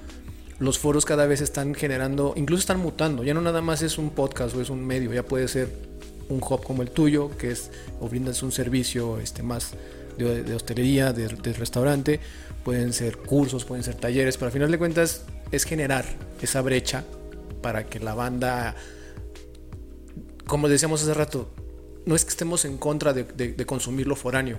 los 0.58 0.78
foros 0.78 1.04
cada 1.04 1.26
vez 1.26 1.40
están 1.40 1.74
generando, 1.74 2.34
incluso 2.36 2.60
están 2.60 2.80
mutando. 2.80 3.22
Ya 3.22 3.34
no 3.34 3.40
nada 3.40 3.62
más 3.62 3.82
es 3.82 3.98
un 3.98 4.10
podcast 4.10 4.54
o 4.56 4.60
es 4.60 4.70
un 4.70 4.84
medio, 4.84 5.12
ya 5.12 5.22
puede 5.22 5.48
ser 5.48 5.68
un 6.28 6.38
hub 6.38 6.62
como 6.62 6.82
el 6.82 6.90
tuyo, 6.90 7.30
que 7.38 7.50
es 7.50 7.70
o 8.00 8.08
brindas 8.08 8.42
un 8.42 8.52
servicio 8.52 9.18
este, 9.18 9.42
más 9.42 9.72
de, 10.16 10.54
hostelería, 10.54 11.12
de, 11.12 11.28
restaurante, 11.28 12.20
pueden 12.64 12.92
ser 12.92 13.18
cursos, 13.18 13.64
pueden 13.64 13.84
ser 13.84 13.94
talleres, 13.94 14.36
pero 14.36 14.46
al 14.46 14.52
final 14.52 14.70
de 14.70 14.78
cuentas 14.78 15.22
es 15.52 15.64
generar 15.64 16.04
esa 16.42 16.60
brecha 16.60 17.04
para 17.62 17.86
que 17.86 18.00
la 18.00 18.14
banda, 18.14 18.74
como 20.46 20.68
decíamos 20.68 21.02
hace 21.02 21.14
rato, 21.14 21.50
no 22.04 22.16
es 22.16 22.24
que 22.24 22.30
estemos 22.30 22.64
en 22.64 22.78
contra 22.78 23.12
de, 23.12 23.24
de 23.24 23.66
consumir 23.66 24.06
lo 24.06 24.16
foráneo, 24.16 24.58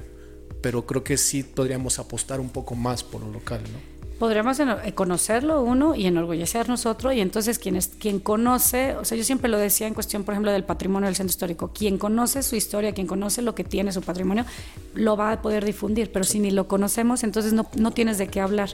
pero 0.62 0.86
creo 0.86 1.04
que 1.04 1.18
sí 1.18 1.44
podríamos 1.44 2.00
apostar 2.00 2.40
un 2.40 2.50
poco 2.50 2.76
más 2.76 3.04
por 3.04 3.22
lo 3.22 3.32
local, 3.32 3.62
¿no? 3.64 3.99
Podríamos 4.20 4.60
conocerlo 4.96 5.62
uno 5.62 5.96
y 5.96 6.06
enorgullecernos 6.06 6.86
otro 6.86 7.12
y 7.14 7.22
entonces 7.22 7.58
quien, 7.58 7.78
es, 7.78 7.88
quien 7.88 8.20
conoce, 8.20 8.96
o 8.96 9.06
sea, 9.06 9.18
yo 9.18 9.24
siempre 9.24 9.50
lo 9.50 9.58
decía 9.58 9.88
en 9.88 9.94
cuestión, 9.94 10.24
por 10.24 10.34
ejemplo, 10.34 10.52
del 10.52 10.66
patrimonio 10.66 11.08
del 11.08 11.16
centro 11.16 11.32
histórico, 11.32 11.72
quien 11.74 11.98
conoce 11.98 12.44
su 12.44 12.56
historia, 12.56 12.94
quien 12.94 13.08
conoce 13.08 13.42
lo 13.42 13.56
que 13.56 13.64
tiene 13.64 13.92
su 13.92 14.02
patrimonio, 14.02 14.46
lo 14.94 15.16
va 15.16 15.32
a 15.32 15.42
poder 15.42 15.64
difundir, 15.66 16.12
pero 16.12 16.26
si 16.26 16.40
ni 16.40 16.52
lo 16.52 16.68
conocemos, 16.68 17.24
entonces 17.24 17.54
no, 17.54 17.70
no 17.76 17.92
tienes 17.92 18.18
de 18.18 18.28
qué 18.28 18.42
hablar. 18.42 18.70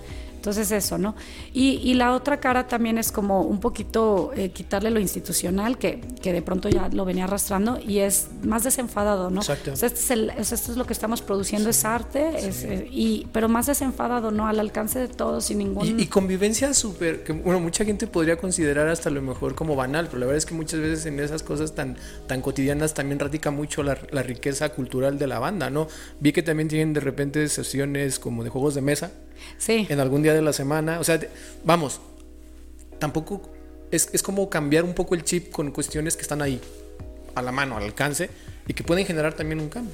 Entonces 0.45 0.71
eso, 0.71 0.99
¿no? 0.99 1.15
Y, 1.53 1.79
y 1.83 1.95
la 1.95 2.13
otra 2.13 2.39
cara 2.39 2.67
también 2.67 2.99
es 2.99 3.11
como 3.11 3.41
un 3.41 3.59
poquito 3.59 4.31
eh, 4.35 4.49
quitarle 4.49 4.91
lo 4.91 4.99
institucional, 4.99 5.79
que, 5.79 6.01
que, 6.21 6.33
de 6.33 6.43
pronto 6.43 6.69
ya 6.69 6.87
lo 6.89 7.03
venía 7.03 7.23
arrastrando, 7.23 7.79
y 7.81 7.97
es 7.97 8.27
más 8.43 8.63
desenfadado, 8.63 9.31
¿no? 9.31 9.41
Exacto. 9.41 9.73
O 9.73 9.75
sea, 9.75 9.87
este 9.87 9.99
es 9.99 10.11
el, 10.11 10.29
esto 10.29 10.53
es 10.53 10.77
lo 10.77 10.85
que 10.85 10.93
estamos 10.93 11.23
produciendo, 11.23 11.71
es 11.71 11.83
arte, 11.83 12.47
es, 12.47 12.63
eh, 12.63 12.87
y, 12.91 13.25
pero 13.31 13.49
más 13.49 13.65
desenfadado, 13.65 14.29
¿no? 14.29 14.47
Al 14.47 14.59
alcance 14.59 14.99
de 14.99 15.07
sin 15.41 15.59
ningún... 15.59 15.99
Y, 15.99 16.07
convivencia 16.07 16.73
súper, 16.73 17.23
que 17.23 17.33
bueno, 17.33 17.59
mucha 17.59 17.85
gente 17.85 18.07
podría 18.07 18.37
considerar 18.37 18.87
hasta 18.87 19.09
lo 19.09 19.21
mejor 19.21 19.55
como 19.55 19.75
banal, 19.75 20.07
pero 20.07 20.19
la 20.19 20.25
verdad 20.27 20.37
es 20.37 20.45
que 20.45 20.53
muchas 20.53 20.79
veces 20.79 21.05
en 21.05 21.19
esas 21.19 21.43
cosas 21.43 21.75
tan, 21.75 21.97
tan 22.27 22.41
cotidianas 22.41 22.93
también 22.93 23.19
radica 23.19 23.51
mucho 23.51 23.83
la, 23.83 23.97
la 24.11 24.23
riqueza 24.23 24.69
cultural 24.69 25.19
de 25.19 25.27
la 25.27 25.39
banda, 25.39 25.69
¿no? 25.69 25.87
Vi 26.19 26.31
que 26.31 26.43
también 26.43 26.67
tienen 26.67 26.93
de 26.93 26.99
repente 26.99 27.47
sesiones 27.49 28.19
como 28.19 28.43
de 28.43 28.49
juegos 28.49 28.75
de 28.75 28.81
mesa, 28.81 29.11
Sí. 29.57 29.87
En 29.89 29.99
algún 29.99 30.23
día 30.23 30.33
de 30.33 30.41
la 30.41 30.53
semana. 30.53 30.99
O 30.99 31.03
sea, 31.03 31.19
vamos, 31.63 31.99
tampoco 32.99 33.41
es, 33.91 34.09
es, 34.13 34.23
como 34.23 34.49
cambiar 34.49 34.83
un 34.83 34.93
poco 34.93 35.15
el 35.15 35.23
chip 35.23 35.51
con 35.51 35.71
cuestiones 35.71 36.15
que 36.15 36.21
están 36.21 36.41
ahí, 36.41 36.59
a 37.35 37.41
la 37.41 37.51
mano, 37.51 37.77
al 37.77 37.83
alcance, 37.83 38.29
y 38.67 38.73
que 38.73 38.83
pueden 38.83 39.05
generar 39.05 39.33
también 39.33 39.59
un 39.59 39.69
cambio. 39.69 39.93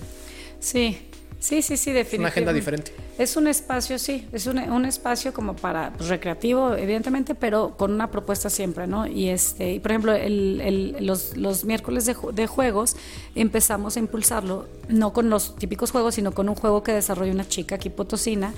Sí, 0.59 1.09
sí, 1.41 1.61
sí, 1.61 1.75
sí, 1.75 1.91
definitivamente. 1.91 2.17
una 2.17 2.27
agenda 2.29 2.53
diferente. 2.53 2.93
Es 3.17 3.35
un 3.35 3.47
espacio, 3.47 3.99
sí, 3.99 4.27
es 4.31 4.47
un, 4.47 4.57
un 4.57 4.85
espacio 4.85 5.33
como 5.33 5.55
para 5.55 5.91
pues, 5.91 6.09
recreativo, 6.09 6.75
evidentemente, 6.75 7.35
pero 7.35 7.75
con 7.77 7.91
una 7.91 8.09
propuesta 8.09 8.49
siempre, 8.49 8.87
¿no? 8.87 9.05
Y 9.05 9.27
este, 9.29 9.73
y 9.73 9.79
por 9.79 9.91
ejemplo, 9.91 10.13
el, 10.13 10.61
el, 10.61 11.05
los, 11.05 11.35
los, 11.35 11.65
miércoles 11.65 12.05
de, 12.05 12.15
de, 12.33 12.47
juegos 12.47 12.95
empezamos 13.35 13.97
a 13.97 13.99
impulsarlo, 13.99 14.67
no 14.87 15.11
con 15.11 15.29
los 15.29 15.55
típicos 15.57 15.91
juegos, 15.91 16.15
sino 16.15 16.31
con 16.31 16.47
un 16.47 16.55
juego 16.55 16.83
que 16.83 16.93
desarrolla 16.93 17.31
una 17.31 17.47
chica 17.47 17.75
aquí 17.75 17.89
potosina, 17.89 18.53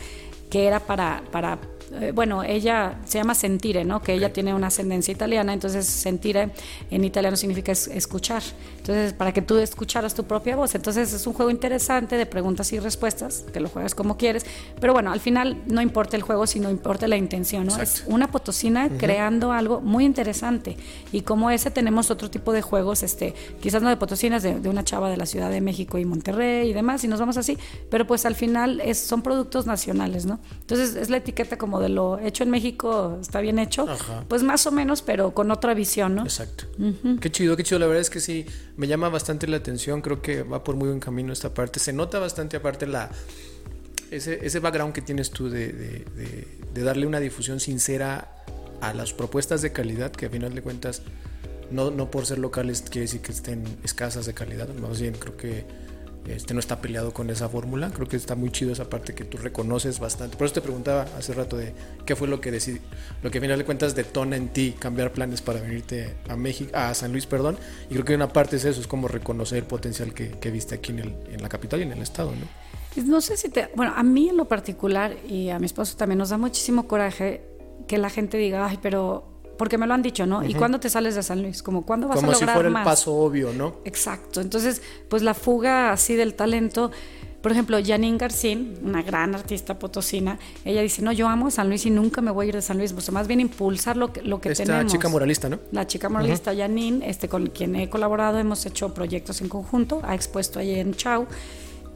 que 0.54 0.68
era 0.68 0.80
para, 0.80 1.24
para 1.32 1.58
eh, 2.00 2.12
bueno, 2.14 2.44
ella 2.44 3.00
se 3.06 3.18
llama 3.18 3.34
Sentire, 3.34 3.84
¿no? 3.86 4.02
Que 4.02 4.14
ella 4.14 4.32
tiene 4.32 4.54
una 4.54 4.68
ascendencia 4.68 5.12
italiana, 5.12 5.52
entonces 5.52 5.86
Sentire 5.86 6.52
en 6.92 7.04
italiano 7.04 7.36
significa 7.36 7.72
escuchar. 7.72 8.44
Entonces, 8.78 9.14
para 9.14 9.32
que 9.32 9.42
tú 9.42 9.58
escucharas 9.58 10.14
tu 10.14 10.26
propia 10.26 10.56
voz. 10.56 10.76
Entonces, 10.76 11.14
es 11.14 11.26
un 11.26 11.34
juego 11.34 11.50
interesante 11.50 12.18
de 12.18 12.26
preguntas 12.26 12.72
y 12.74 12.80
respuestas, 12.80 13.46
que 13.54 13.60
lo 13.60 13.70
juegas 13.70 13.96
como 13.96 14.18
quieres. 14.18 14.46
Pero 14.80 14.94
bueno, 14.94 15.12
al 15.12 15.20
final 15.20 15.62
no 15.68 15.82
importa 15.82 16.18
el 16.18 16.22
juego, 16.22 16.46
sino 16.46 16.70
importa 16.70 17.08
la 17.08 17.18
intención, 17.18 17.66
¿no? 17.66 17.82
Es 17.82 18.04
una 18.08 18.30
potosina 18.30 18.90
creando 18.90 19.52
algo 19.52 19.82
muy 19.82 20.06
interesante. 20.06 20.78
Y 21.12 21.22
como 21.22 21.50
ese 21.50 21.72
tenemos 21.72 22.12
otro 22.12 22.30
tipo 22.30 22.54
de 22.54 22.62
juegos, 22.62 23.04
este, 23.04 23.34
quizás 23.60 23.82
no 23.82 23.90
de 23.90 23.98
potosinas, 23.98 24.44
de, 24.44 24.60
de, 24.60 24.70
una 24.70 24.84
chava 24.84 25.10
de 25.10 25.18
la 25.18 25.26
Ciudad 25.26 25.50
de 25.50 25.62
México 25.62 25.98
y 25.98 26.06
Monterrey 26.06 26.70
y 26.70 26.74
demás, 26.74 27.04
y 27.04 27.08
nos 27.08 27.20
vamos 27.20 27.38
así. 27.38 27.58
Pero 27.90 28.06
pues 28.06 28.26
al 28.26 28.36
final 28.36 28.82
es, 28.82 29.00
son 29.00 29.22
productos 29.22 29.66
nacionales, 29.66 30.26
¿no? 30.26 30.40
Entonces 30.62 30.96
es 30.96 31.10
la 31.10 31.18
etiqueta 31.18 31.58
como 31.58 31.80
de 31.80 31.90
lo 31.90 32.20
hecho 32.20 32.44
en 32.44 32.50
México 32.50 33.18
está 33.22 33.42
bien 33.42 33.60
hecho, 33.60 33.86
pues 34.28 34.44
más 34.44 34.66
o 34.66 34.72
menos, 34.72 35.02
pero 35.02 35.34
con 35.34 35.52
otra 35.52 35.74
visión, 35.74 36.16
¿no? 36.16 36.24
Exacto. 36.24 36.66
Qué 37.20 37.32
chido, 37.32 37.56
qué 37.58 37.64
chido. 37.64 37.80
La 37.80 37.88
verdad 37.88 38.02
es 38.02 38.10
que 38.10 38.20
sí, 38.20 38.46
me 38.78 38.88
llama 38.88 39.10
bastante 39.10 39.48
la 39.48 39.58
atención. 39.58 40.02
Creo 40.02 40.22
que 40.22 40.44
va 40.44 40.64
por 40.64 40.76
muy 40.76 40.88
buen 40.88 41.00
camino 41.00 41.34
esta 41.34 41.54
parte. 41.54 41.80
Se 41.80 41.94
nota 41.94 42.20
bastante 42.20 42.58
aparte 42.58 42.88
la 42.88 43.10
ese, 44.14 44.46
ese 44.46 44.60
background 44.60 44.94
que 44.94 45.02
tienes 45.02 45.32
tú 45.32 45.50
de, 45.50 45.74
de, 45.74 46.84
darle 46.84 47.08
una 47.08 47.20
difusión 47.20 47.60
sincera 47.60 48.44
a 48.82 48.94
las 48.94 49.14
propuestas 49.14 49.62
de 49.62 49.72
calidad, 49.72 50.12
que 50.12 50.28
a 50.28 50.30
final 50.30 50.54
de 50.54 50.62
cuentas, 50.62 51.02
no, 51.72 51.92
no 51.92 52.12
por 52.12 52.26
ser 52.26 52.40
locales 52.40 52.82
quiere 52.82 53.02
decir 53.02 53.22
que 53.22 53.32
estén 53.32 53.64
escasas 53.84 54.26
de 54.26 54.34
calidad, 54.34 54.70
más 54.76 55.00
bien 55.00 55.16
creo 55.18 55.38
que 55.38 55.66
este 56.28 56.54
no 56.54 56.60
está 56.60 56.80
peleado 56.80 57.14
con 57.14 57.30
esa 57.30 57.50
fórmula. 57.50 57.92
Creo 57.92 58.08
que 58.08 58.16
está 58.16 58.36
muy 58.36 58.52
chido 58.52 58.72
esa 58.72 58.90
parte 58.90 59.14
que 59.14 59.26
tú 59.26 59.38
reconoces 59.38 60.00
bastante. 60.00 60.38
Por 60.38 60.46
eso 60.46 60.56
te 60.56 60.62
preguntaba 60.62 61.06
hace 61.18 61.34
rato 61.34 61.58
de 61.58 61.74
qué 62.06 62.16
fue 62.16 62.28
lo 62.28 62.40
que 62.40 62.52
decidí, 62.52 62.80
lo 63.22 63.32
que 63.32 63.40
a 63.40 63.42
final 63.42 63.58
de 63.58 63.66
cuentas 63.66 63.96
detona 63.96 64.38
en 64.38 64.50
ti 64.50 64.76
cambiar 64.78 65.12
planes 65.12 65.42
para 65.42 65.60
venirte 65.60 66.16
a 66.30 66.36
México, 66.36 66.72
a 66.74 66.94
San 66.94 67.12
Luis, 67.12 67.26
perdón. 67.26 67.58
Y 67.90 67.94
creo 67.94 68.06
que 68.06 68.16
una 68.16 68.30
parte 68.30 68.56
es 68.56 68.66
eso, 68.66 68.80
es 68.80 68.88
como 68.88 69.08
reconocer 69.08 69.60
el 69.60 69.66
potencial 69.66 70.14
que, 70.14 70.52
viste 70.52 70.76
aquí 70.76 70.92
en, 70.92 71.42
la 71.42 71.50
capital 71.50 71.80
y 71.82 71.84
en 71.84 71.92
el 71.92 72.02
estado, 72.02 72.32
¿no? 72.32 73.04
No 73.04 73.22
sé 73.22 73.38
si 73.38 73.50
te... 73.50 73.70
Bueno, 73.76 73.94
a 73.96 74.04
mí 74.04 74.30
en 74.30 74.38
lo 74.38 74.46
particular 74.46 75.16
y 75.28 75.50
a 75.50 75.58
mi 75.58 75.66
esposo 75.66 75.98
también 75.98 76.20
nos 76.20 76.30
da 76.30 76.38
muchísimo 76.38 76.88
coraje 76.88 77.44
que 77.88 77.98
la 77.98 78.10
gente 78.10 78.38
diga, 78.38 78.66
ay, 78.68 78.80
pero... 78.82 79.33
Porque 79.58 79.78
me 79.78 79.86
lo 79.88 79.94
han 79.94 80.02
dicho, 80.02 80.26
¿no? 80.26 80.44
¿Y 80.44 80.54
cuándo 80.56 80.80
te 80.80 80.90
sales 80.90 81.16
de 81.16 81.24
San 81.24 81.42
Luis? 81.42 81.62
Como, 81.62 81.86
¿cuándo 81.86 82.08
vas 82.08 82.16
Como 82.18 82.32
a 82.32 82.34
lograr 82.34 82.50
si 82.50 82.54
fuera 82.56 82.70
más? 82.70 82.82
el 82.82 82.86
paso 82.86 83.14
obvio, 83.16 83.54
¿no? 83.54 83.76
Exacto. 83.86 84.42
Entonces, 84.42 84.82
pues 85.10 85.22
la 85.22 85.34
fuga 85.34 85.92
así 85.92 86.16
del 86.16 86.34
talento... 86.34 86.92
Por 87.42 87.52
ejemplo, 87.52 87.78
Janine 87.86 88.18
Garcín, 88.18 88.78
una 88.86 89.02
gran 89.02 89.36
artista 89.36 89.78
potosina, 89.78 90.40
ella 90.64 90.82
dice, 90.82 91.02
no, 91.02 91.12
yo 91.12 91.28
amo 91.28 91.52
San 91.52 91.68
Luis 91.68 91.86
y 91.86 91.90
nunca 91.90 92.22
me 92.22 92.32
voy 92.32 92.46
a 92.46 92.50
ir 92.50 92.56
de 92.56 92.62
San 92.62 92.78
Luis, 92.78 92.94
pues 92.94 93.12
más 93.12 93.28
bien 93.28 93.42
impulsar 93.42 93.98
lo 93.98 94.14
que, 94.14 94.22
lo 94.22 94.40
que 94.40 94.54
Esta 94.54 94.64
tenemos. 94.64 94.90
chica 94.90 95.10
muralista, 95.10 95.50
¿no? 95.50 95.60
La 95.74 95.86
chica 95.86 96.08
moralista 96.08 96.56
Janine, 96.56 97.06
este, 97.10 97.28
con 97.28 97.48
quien 97.48 97.76
he 97.76 97.90
colaborado, 97.90 98.40
hemos 98.40 98.66
hecho 98.66 98.94
proyectos 98.94 99.42
en 99.42 99.50
conjunto, 99.50 100.00
ha 100.06 100.16
expuesto 100.16 100.58
allí 100.60 100.80
en 100.80 100.94
Chau. 100.94 101.28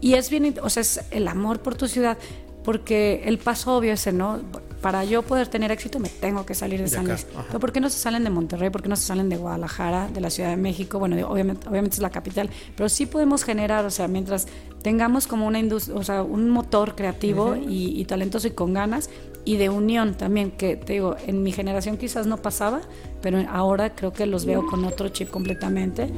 Y 0.01 0.15
es 0.15 0.29
bien, 0.29 0.53
o 0.61 0.69
sea, 0.69 0.81
es 0.81 0.99
el 1.11 1.29
amor 1.29 1.61
por 1.61 1.75
tu 1.75 1.87
ciudad, 1.87 2.17
porque 2.67 3.21
el 3.23 3.37
paso 3.37 3.77
obvio 3.77 3.93
es, 3.93 4.01
ese, 4.01 4.11
¿no? 4.11 4.41
Para 4.81 5.05
yo 5.05 5.21
poder 5.21 5.47
tener 5.47 5.71
éxito 5.71 5.99
me 5.99 6.09
tengo 6.09 6.45
que 6.45 6.53
salir 6.53 6.79
de, 6.79 6.83
De 6.83 6.89
San 6.89 7.07
Luis. 7.07 7.25
Pero 7.47 7.61
¿por 7.61 7.71
qué 7.71 7.79
no 7.79 7.89
se 7.89 7.97
salen 7.97 8.25
de 8.25 8.29
Monterrey? 8.29 8.69
¿Por 8.69 8.81
qué 8.81 8.89
no 8.89 8.97
se 8.97 9.05
salen 9.05 9.29
de 9.29 9.37
Guadalajara, 9.37 10.09
de 10.09 10.19
la 10.19 10.29
Ciudad 10.29 10.49
de 10.49 10.57
México? 10.57 10.99
Bueno, 10.99 11.15
obviamente, 11.29 11.65
obviamente 11.69 11.95
es 11.95 12.01
la 12.01 12.09
capital, 12.09 12.49
pero 12.75 12.89
sí 12.89 13.05
podemos 13.05 13.45
generar, 13.45 13.85
o 13.85 13.89
sea, 13.89 14.09
mientras 14.09 14.47
tengamos 14.81 15.27
como 15.27 15.47
una 15.47 15.59
industria, 15.59 15.95
o 15.95 16.03
sea, 16.03 16.23
un 16.23 16.49
motor 16.49 16.93
creativo 16.93 17.55
y, 17.55 18.01
y 18.01 18.03
talentoso 18.03 18.49
y 18.49 18.51
con 18.51 18.73
ganas 18.73 19.09
y 19.45 19.55
de 19.55 19.69
unión 19.69 20.15
también, 20.15 20.51
que 20.51 20.75
te 20.75 20.91
digo, 20.91 21.15
en 21.25 21.43
mi 21.43 21.53
generación 21.53 21.95
quizás 21.95 22.27
no 22.27 22.35
pasaba, 22.35 22.81
pero 23.21 23.39
ahora 23.49 23.95
creo 23.95 24.11
que 24.11 24.25
los 24.25 24.43
veo 24.43 24.67
con 24.67 24.83
otro 24.83 25.07
chip 25.07 25.29
completamente. 25.29 26.11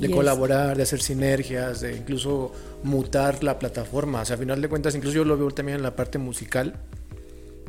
De 0.00 0.10
colaborar, 0.10 0.76
de 0.76 0.82
hacer 0.82 1.00
sinergias, 1.02 1.80
de 1.80 1.96
incluso 1.96 2.52
mutar 2.82 3.42
la 3.44 3.58
plataforma. 3.58 4.22
O 4.22 4.24
sea, 4.24 4.36
a 4.36 4.38
final 4.38 4.60
de 4.62 4.68
cuentas, 4.68 4.94
incluso 4.94 5.16
yo 5.16 5.24
lo 5.24 5.36
veo 5.36 5.50
también 5.50 5.76
en 5.76 5.82
la 5.82 5.94
parte 5.96 6.18
musical. 6.18 6.74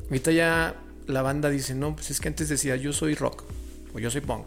Ahorita 0.05 0.31
ya 0.31 0.75
la 1.07 1.21
banda 1.21 1.49
dice, 1.49 1.75
no, 1.75 1.95
pues 1.95 2.11
es 2.11 2.19
que 2.21 2.27
antes 2.29 2.49
decía 2.49 2.75
yo 2.75 2.93
soy 2.93 3.15
rock 3.15 3.43
o 3.93 3.99
yo 3.99 4.09
soy 4.11 4.21
punk. 4.21 4.45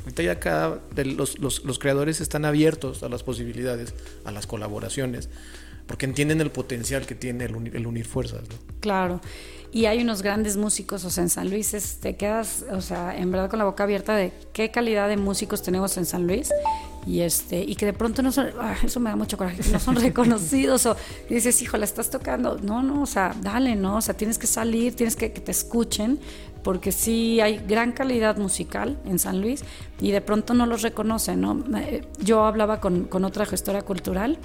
Ahorita 0.00 0.22
ya 0.22 0.40
cada 0.40 0.80
de 0.94 1.04
los, 1.04 1.38
los, 1.38 1.64
los 1.64 1.78
creadores 1.78 2.20
están 2.20 2.44
abiertos 2.44 3.02
a 3.02 3.08
las 3.08 3.22
posibilidades, 3.22 3.94
a 4.24 4.32
las 4.32 4.46
colaboraciones, 4.46 5.28
porque 5.86 6.06
entienden 6.06 6.40
el 6.40 6.50
potencial 6.50 7.06
que 7.06 7.14
tiene 7.14 7.44
el, 7.44 7.54
uni- 7.54 7.70
el 7.72 7.86
unir 7.86 8.04
fuerzas. 8.06 8.40
¿no? 8.42 8.56
Claro. 8.80 9.20
Y 9.70 9.86
hay 9.86 10.02
unos 10.02 10.20
grandes 10.22 10.56
músicos, 10.56 11.04
o 11.04 11.10
sea, 11.10 11.22
en 11.22 11.30
San 11.30 11.48
Luis 11.50 11.72
es- 11.72 11.98
te 12.00 12.16
quedas, 12.16 12.64
o 12.72 12.80
sea, 12.80 13.16
en 13.16 13.30
verdad 13.30 13.48
con 13.48 13.58
la 13.58 13.64
boca 13.64 13.84
abierta 13.84 14.16
de 14.16 14.32
qué 14.52 14.70
calidad 14.70 15.08
de 15.08 15.16
músicos 15.16 15.62
tenemos 15.62 15.96
en 15.96 16.04
San 16.04 16.26
Luis 16.26 16.50
y 17.06 17.20
este 17.20 17.62
y 17.62 17.74
que 17.74 17.86
de 17.86 17.92
pronto 17.92 18.22
no 18.22 18.32
son, 18.32 18.48
ah, 18.60 18.74
eso 18.82 19.00
me 19.00 19.10
da 19.10 19.16
mucho 19.16 19.36
coraje, 19.36 19.62
que 19.62 19.70
no 19.70 19.80
son 19.80 19.96
reconocidos 20.08 20.86
o 20.86 20.96
dices, 21.28 21.60
híjole, 21.62 21.84
estás 21.84 22.10
tocando, 22.10 22.58
no, 22.62 22.82
no, 22.82 23.02
o 23.02 23.06
sea, 23.06 23.34
dale, 23.40 23.76
no, 23.76 23.96
o 23.96 24.00
sea, 24.00 24.14
tienes 24.14 24.38
que 24.38 24.46
salir, 24.46 24.94
tienes 24.94 25.16
que 25.16 25.32
que 25.32 25.40
te 25.40 25.50
escuchen 25.50 26.18
porque 26.62 26.92
sí 26.92 27.40
hay 27.40 27.58
gran 27.58 27.92
calidad 27.92 28.36
musical 28.36 28.98
en 29.04 29.18
San 29.18 29.40
Luis 29.40 29.64
y 30.00 30.10
de 30.12 30.20
pronto 30.20 30.54
no 30.54 30.66
los 30.66 30.82
reconocen, 30.82 31.40
¿no? 31.40 31.62
Eh, 31.76 32.02
Yo 32.18 32.44
hablaba 32.44 32.80
con, 32.80 33.04
con 33.04 33.24
otra 33.24 33.46
gestora 33.46 33.82
cultural 33.82 34.38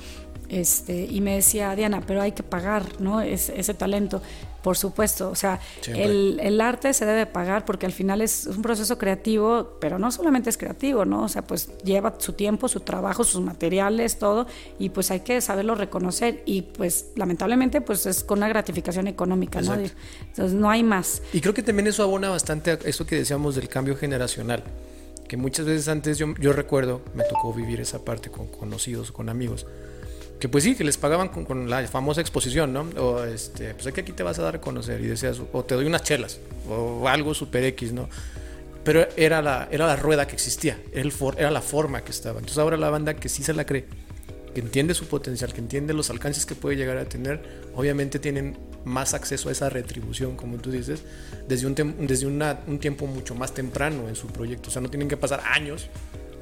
este, 0.49 1.05
y 1.09 1.21
me 1.21 1.35
decía, 1.35 1.75
Diana, 1.75 2.01
pero 2.05 2.21
hay 2.21 2.31
que 2.31 2.43
pagar, 2.43 2.83
¿no? 2.99 3.21
Es- 3.21 3.49
ese 3.49 3.73
talento, 3.73 4.21
por 4.63 4.75
supuesto, 4.77 5.29
o 5.29 5.35
sea, 5.35 5.59
el, 6.03 6.39
el 6.41 6.59
arte 6.61 6.93
se 6.93 7.05
debe 7.05 7.25
pagar 7.25 7.63
porque 7.63 7.85
al 7.85 7.91
final 7.93 8.21
es 8.21 8.47
un 8.47 8.61
proceso 8.61 8.97
creativo, 8.97 9.77
pero 9.79 9.97
no 9.99 10.11
solamente 10.11 10.49
es 10.49 10.57
creativo, 10.57 11.05
¿no? 11.05 11.23
O 11.23 11.29
sea, 11.29 11.41
pues 11.41 11.69
lleva 11.85 12.15
su 12.17 12.33
tiempo, 12.33 12.67
su 12.67 12.81
trabajo, 12.81 13.23
sus 13.23 13.41
materiales, 13.41 14.19
todo, 14.19 14.45
y 14.79 14.89
pues 14.89 15.09
hay 15.11 15.21
que 15.21 15.39
saberlo 15.41 15.75
reconocer 15.75 16.43
y 16.45 16.63
pues 16.63 17.11
lamentablemente 17.15 17.79
pues 17.81 18.05
es 18.05 18.23
con 18.23 18.39
una 18.39 18.49
gratificación 18.49 19.07
económica, 19.07 19.61
¿no? 19.61 19.67
Entonces 20.27 20.53
no 20.53 20.69
hay 20.69 20.83
más. 20.83 21.21
Y 21.33 21.39
creo 21.41 21.53
que 21.53 21.63
también 21.63 21.87
eso 21.87 22.03
abona 22.03 22.29
bastante 22.29 22.71
a 22.71 22.73
eso 22.85 23.05
que 23.05 23.15
decíamos 23.15 23.55
del 23.55 23.69
cambio 23.69 23.95
generacional. 23.95 24.63
Que 25.29 25.35
muchas 25.37 25.65
veces 25.65 25.87
antes 25.89 26.17
yo, 26.17 26.33
yo 26.39 26.53
recuerdo, 26.53 27.01
me 27.13 27.23
tocó 27.25 27.53
vivir 27.53 27.81
esa 27.81 28.03
parte 28.05 28.29
con 28.29 28.47
conocidos, 28.47 29.11
con 29.11 29.27
amigos. 29.29 29.65
Que 30.39 30.47
pues 30.49 30.63
sí, 30.63 30.75
que 30.75 30.83
les 30.83 30.97
pagaban 30.97 31.29
con, 31.29 31.45
con 31.45 31.69
la 31.69 31.85
famosa 31.87 32.21
exposición, 32.21 32.71
¿no? 32.71 32.81
O 33.01 33.23
este, 33.23 33.73
pues 33.73 33.87
aquí 33.87 34.03
te 34.03 34.21
vas 34.23 34.37
a 34.37 34.43
dar 34.43 34.55
a 34.57 34.61
conocer 34.61 35.01
y 35.01 35.07
decías, 35.07 35.41
o 35.51 35.65
te 35.65 35.73
doy 35.73 35.85
unas 35.87 36.03
chelas, 36.03 36.39
o 36.69 37.07
algo 37.07 37.33
super 37.33 37.63
X, 37.63 37.91
¿no? 37.93 38.07
Pero 38.83 39.07
era 39.17 39.41
la, 39.41 39.67
era 39.71 39.87
la 39.87 39.95
rueda 39.95 40.27
que 40.27 40.35
existía, 40.35 40.79
era, 40.91 41.01
el 41.01 41.11
for- 41.11 41.35
era 41.39 41.49
la 41.49 41.61
forma 41.61 42.03
que 42.03 42.11
estaba. 42.11 42.37
Entonces 42.39 42.59
ahora 42.59 42.77
la 42.77 42.89
banda 42.89 43.15
que 43.15 43.29
sí 43.29 43.43
se 43.43 43.53
la 43.53 43.65
cree, 43.65 43.85
que 44.53 44.61
entiende 44.61 44.93
su 44.93 45.07
potencial, 45.07 45.53
que 45.53 45.59
entiende 45.59 45.93
los 45.93 46.09
alcances 46.11 46.45
que 46.45 46.53
puede 46.55 46.75
llegar 46.77 46.97
a 46.97 47.05
tener, 47.05 47.41
obviamente 47.75 48.19
tienen 48.19 48.57
más 48.85 49.13
acceso 49.15 49.49
a 49.49 49.51
esa 49.51 49.69
retribución, 49.69 50.35
como 50.37 50.57
tú 50.57 50.69
dices, 50.71 51.01
desde 51.47 51.65
un, 51.67 51.75
desde 52.07 52.27
una- 52.27 52.59
un 52.67 52.77
tiempo 52.79 53.07
mucho 53.07 53.33
más 53.33 53.53
temprano 53.55 54.07
en 54.07 54.15
su 54.15 54.27
proyecto. 54.27 54.69
O 54.69 54.71
sea, 54.71 54.83
no 54.83 54.89
tienen 54.89 55.09
que 55.09 55.17
pasar 55.17 55.41
años 55.51 55.89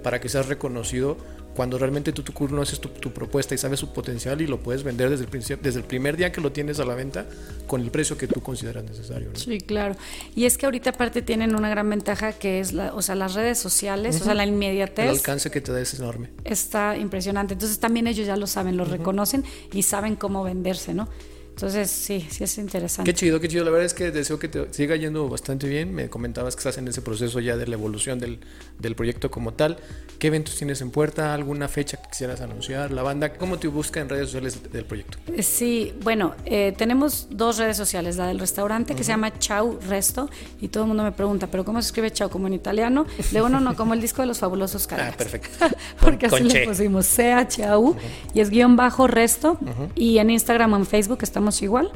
para 0.04 0.20
que 0.20 0.28
seas 0.30 0.48
reconocido 0.48 1.18
cuando 1.56 1.78
realmente 1.78 2.12
tú, 2.12 2.22
tú 2.22 2.34
conoces 2.34 2.80
tu, 2.80 2.90
tu 2.90 3.12
propuesta 3.12 3.56
y 3.56 3.58
sabes 3.58 3.80
su 3.80 3.94
potencial 3.94 4.42
y 4.42 4.48
lo 4.48 4.60
puedes 4.60 4.84
vender 4.84 5.10
desde 5.10 5.24
el, 5.24 5.30
principio, 5.30 5.64
desde 5.64 5.80
el 5.80 5.86
primer 5.86 6.18
día 6.18 6.32
que 6.32 6.42
lo 6.42 6.52
tienes 6.52 6.80
a 6.80 6.86
la 6.86 6.96
venta 6.96 7.26
con 7.66 7.82
el 7.82 7.92
precio 7.92 8.18
que 8.18 8.28
tú 8.28 8.42
consideras 8.42 8.84
necesario. 8.84 9.30
¿no? 9.30 9.36
Sí, 9.40 9.60
claro. 9.62 9.96
Y 10.36 10.46
es 10.46 10.58
que 10.58 10.66
ahorita 10.66 10.92
aparte 10.92 11.22
tienen 11.22 11.56
una 11.56 11.70
gran 11.70 11.90
ventaja 11.90 12.34
que 12.34 12.60
es 12.60 12.74
la, 12.74 12.94
o 12.94 13.02
sea, 13.02 13.16
las 13.16 13.34
redes 13.34 13.58
sociales, 13.58 14.22
o 14.22 14.26
sea, 14.26 14.34
la 14.34 14.44
El 14.44 14.50
inmediatez. 14.50 15.10
alcance 15.10 15.50
que 15.50 15.62
te 15.62 15.72
da 15.72 15.80
es 15.80 15.94
enorme. 15.94 16.30
está 16.44 16.98
impresionante. 16.98 17.54
Entonces 17.54 17.80
también 17.80 18.08
ellos 18.08 18.28
ya 18.28 18.36
lo 18.36 18.48
saben, 18.48 18.76
lo 18.78 18.86
reconocen 18.86 19.44
y 19.74 19.84
saben 19.84 20.16
cómo 20.16 20.44
venderse, 20.44 20.94
¿no? 20.94 21.08
Entonces 21.56 21.90
sí, 21.90 22.28
sí 22.30 22.44
es 22.44 22.58
interesante. 22.58 23.10
Qué 23.10 23.16
chido, 23.18 23.40
qué 23.40 23.48
chido. 23.48 23.64
La 23.64 23.72
verdad 23.72 23.86
es 23.86 23.94
que 23.94 24.12
deseo 24.12 24.38
que 24.38 24.50
te 24.50 24.74
siga 24.74 24.98
yendo 24.98 25.30
bastante 25.30 25.70
bien. 25.70 25.94
Me 25.94 26.10
comentabas 26.10 26.54
que 26.56 26.60
estás 26.60 26.78
en 26.78 26.88
ese 26.90 27.02
proceso 27.02 27.40
ya 27.40 27.56
de 27.56 27.66
la 27.66 27.76
evolución 27.76 28.20
del, 28.20 28.40
del 28.78 28.94
proyecto 28.96 29.32
como 29.32 29.54
tal. 29.54 29.78
¿Qué 30.20 30.28
eventos 30.28 30.56
tienes 30.58 30.82
en 30.82 30.92
puerta? 30.92 31.34
¿Alguna 31.34 31.70
fecha 31.70 31.96
que 32.02 32.10
quisieras 32.10 32.42
anunciar? 32.42 32.92
¿La 32.92 33.04
banda? 33.04 33.34
¿Cómo 33.34 33.58
te 33.58 33.70
busca 33.70 34.02
en 34.02 34.10
redes 34.10 34.26
sociales 34.26 34.60
del 34.72 34.84
proyecto? 34.86 35.18
Eh, 35.34 35.44
Sí, 35.44 35.94
bueno, 36.04 36.36
eh, 36.44 36.74
tenemos 36.78 37.28
dos 37.30 37.58
redes 37.58 37.78
sociales, 37.78 38.18
la 38.18 38.28
del 38.28 38.40
restaurante 38.40 38.94
que 38.94 39.04
se 39.06 39.10
llama 39.14 39.32
Chau 39.40 39.80
Resto 39.88 40.30
y 40.60 40.68
todo 40.68 40.84
el 40.84 40.88
mundo 40.90 41.04
me 41.04 41.14
pregunta, 41.14 41.48
pero 41.48 41.64
¿cómo 41.64 41.82
se 41.82 41.86
escribe 41.88 42.12
Chau? 42.12 42.30
¿Como 42.30 42.48
en 42.48 42.54
italiano? 42.54 43.06
Le 43.18 43.40
digo, 43.40 43.48
no, 43.48 43.62
no, 43.62 43.78
como 43.78 43.94
el 43.94 44.02
disco 44.02 44.22
de 44.22 44.28
los 44.28 44.40
fabulosos 44.40 44.88
Cadillacs. 44.88 45.14
Ah, 45.14 45.18
perfecto. 45.18 45.50
Porque 46.02 46.28
Con- 46.28 46.40
así 46.40 46.44
con 46.44 46.48
le 46.54 46.54
che. 46.62 46.68
pusimos 46.68 47.06
C-H-A-U 47.06 47.96
y 48.34 48.42
es 48.42 48.50
guion 48.50 48.76
bajo 48.76 49.08
resto 49.08 49.58
y 49.96 50.18
en 50.18 50.30
Instagram 50.32 50.74
o 50.74 50.76
en 50.78 50.86
Facebook 50.86 51.20
estamos 51.22 51.45
igual. 51.62 51.92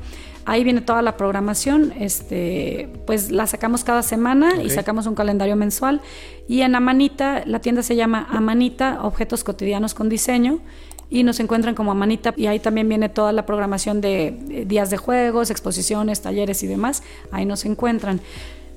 Ahí 0.46 0.64
viene 0.64 0.82
toda 0.82 1.02
la 1.02 1.16
programación, 1.16 1.94
este, 2.00 2.90
pues 3.06 3.30
la 3.30 3.46
sacamos 3.46 3.84
cada 3.84 4.02
semana 4.02 4.64
y 4.64 4.70
sacamos 4.70 5.06
un 5.06 5.14
calendario 5.14 5.56
mensual. 5.56 6.02
Y 6.48 6.62
en 6.62 6.74
Amanita, 6.76 7.44
la 7.46 7.60
tienda 7.60 7.84
se 7.84 7.96
llama 7.96 8.28
Amanita, 8.32 9.00
Objetos 9.04 9.44
Cotidianos 9.44 9.94
con 9.94 10.10
Diseño. 10.10 10.60
Y 11.12 11.24
nos 11.24 11.40
encuentran 11.40 11.74
como 11.74 11.92
Amanita 11.92 12.34
y 12.38 12.46
ahí 12.46 12.60
también 12.60 12.88
viene 12.88 13.10
toda 13.10 13.32
la 13.32 13.46
programación 13.46 14.00
de 14.00 14.28
eh, 14.28 14.66
días 14.68 14.92
de 14.92 14.98
juegos, 14.98 15.50
exposiciones, 15.50 16.22
talleres 16.22 16.62
y 16.62 16.68
demás. 16.68 17.02
Ahí 17.32 17.46
nos 17.46 17.66
encuentran. 17.66 18.22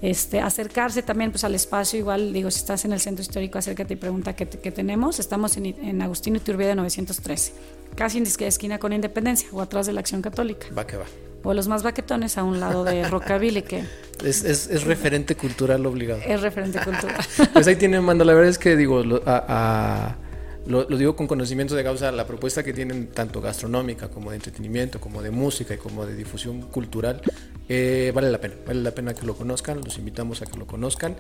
Este, 0.02 0.40
acercarse 0.40 1.02
también 1.02 1.30
pues 1.30 1.44
al 1.44 1.54
espacio, 1.54 1.96
igual 1.98 2.32
digo, 2.32 2.50
si 2.50 2.58
estás 2.58 2.84
en 2.84 2.92
el 2.92 2.98
centro 3.00 3.22
histórico, 3.22 3.58
acércate 3.58 3.94
y 3.94 3.96
pregunta 3.96 4.34
qué, 4.34 4.46
qué 4.48 4.72
tenemos. 4.72 5.20
Estamos 5.20 5.56
en, 5.56 5.66
en 5.66 6.02
Agustín 6.02 6.34
Iturbide 6.34 6.74
913, 6.74 7.52
casi 7.94 8.18
en 8.18 8.24
esquina 8.26 8.78
con 8.80 8.92
Independencia 8.92 9.48
o 9.52 9.60
atrás 9.62 9.86
de 9.86 9.92
la 9.92 10.00
Acción 10.00 10.20
Católica. 10.20 10.66
Va 10.76 10.86
que 10.86 10.96
va. 10.96 11.04
O 11.44 11.54
los 11.54 11.68
más 11.68 11.82
baquetones 11.84 12.36
a 12.36 12.42
un 12.44 12.58
lado 12.60 12.82
de 12.84 13.02
Rockabilly, 13.08 13.62
que 13.62 13.84
Es, 14.24 14.42
es, 14.44 14.68
es 14.68 14.82
referente 14.84 15.36
cultural 15.36 15.86
obligado. 15.86 16.20
es 16.26 16.40
referente 16.40 16.80
cultural. 16.80 17.16
Pues 17.52 17.66
ahí 17.68 17.76
tienen, 17.76 18.02
manda. 18.02 18.24
La 18.24 18.34
verdad 18.34 18.50
es 18.50 18.58
que 18.58 18.76
digo, 18.76 19.02
a- 19.24 19.44
a- 19.48 20.16
lo, 20.66 20.88
lo 20.88 20.96
digo 20.96 21.16
con 21.16 21.26
conocimiento 21.26 21.74
de 21.74 21.82
causa, 21.84 22.12
la 22.12 22.26
propuesta 22.26 22.62
que 22.62 22.72
tienen 22.72 23.08
tanto 23.08 23.40
gastronómica 23.40 24.08
como 24.08 24.30
de 24.30 24.36
entretenimiento, 24.36 25.00
como 25.00 25.22
de 25.22 25.30
música 25.30 25.74
y 25.74 25.76
como 25.78 26.06
de 26.06 26.14
difusión 26.14 26.62
cultural, 26.62 27.20
eh, 27.68 28.12
vale 28.14 28.30
la 28.30 28.40
pena. 28.40 28.54
Vale 28.66 28.82
la 28.82 28.90
pena 28.92 29.14
que 29.14 29.24
lo 29.26 29.34
conozcan, 29.34 29.80
los 29.84 29.96
invitamos 29.98 30.42
a 30.42 30.46
que 30.46 30.56
lo 30.58 30.66
conozcan. 30.66 31.16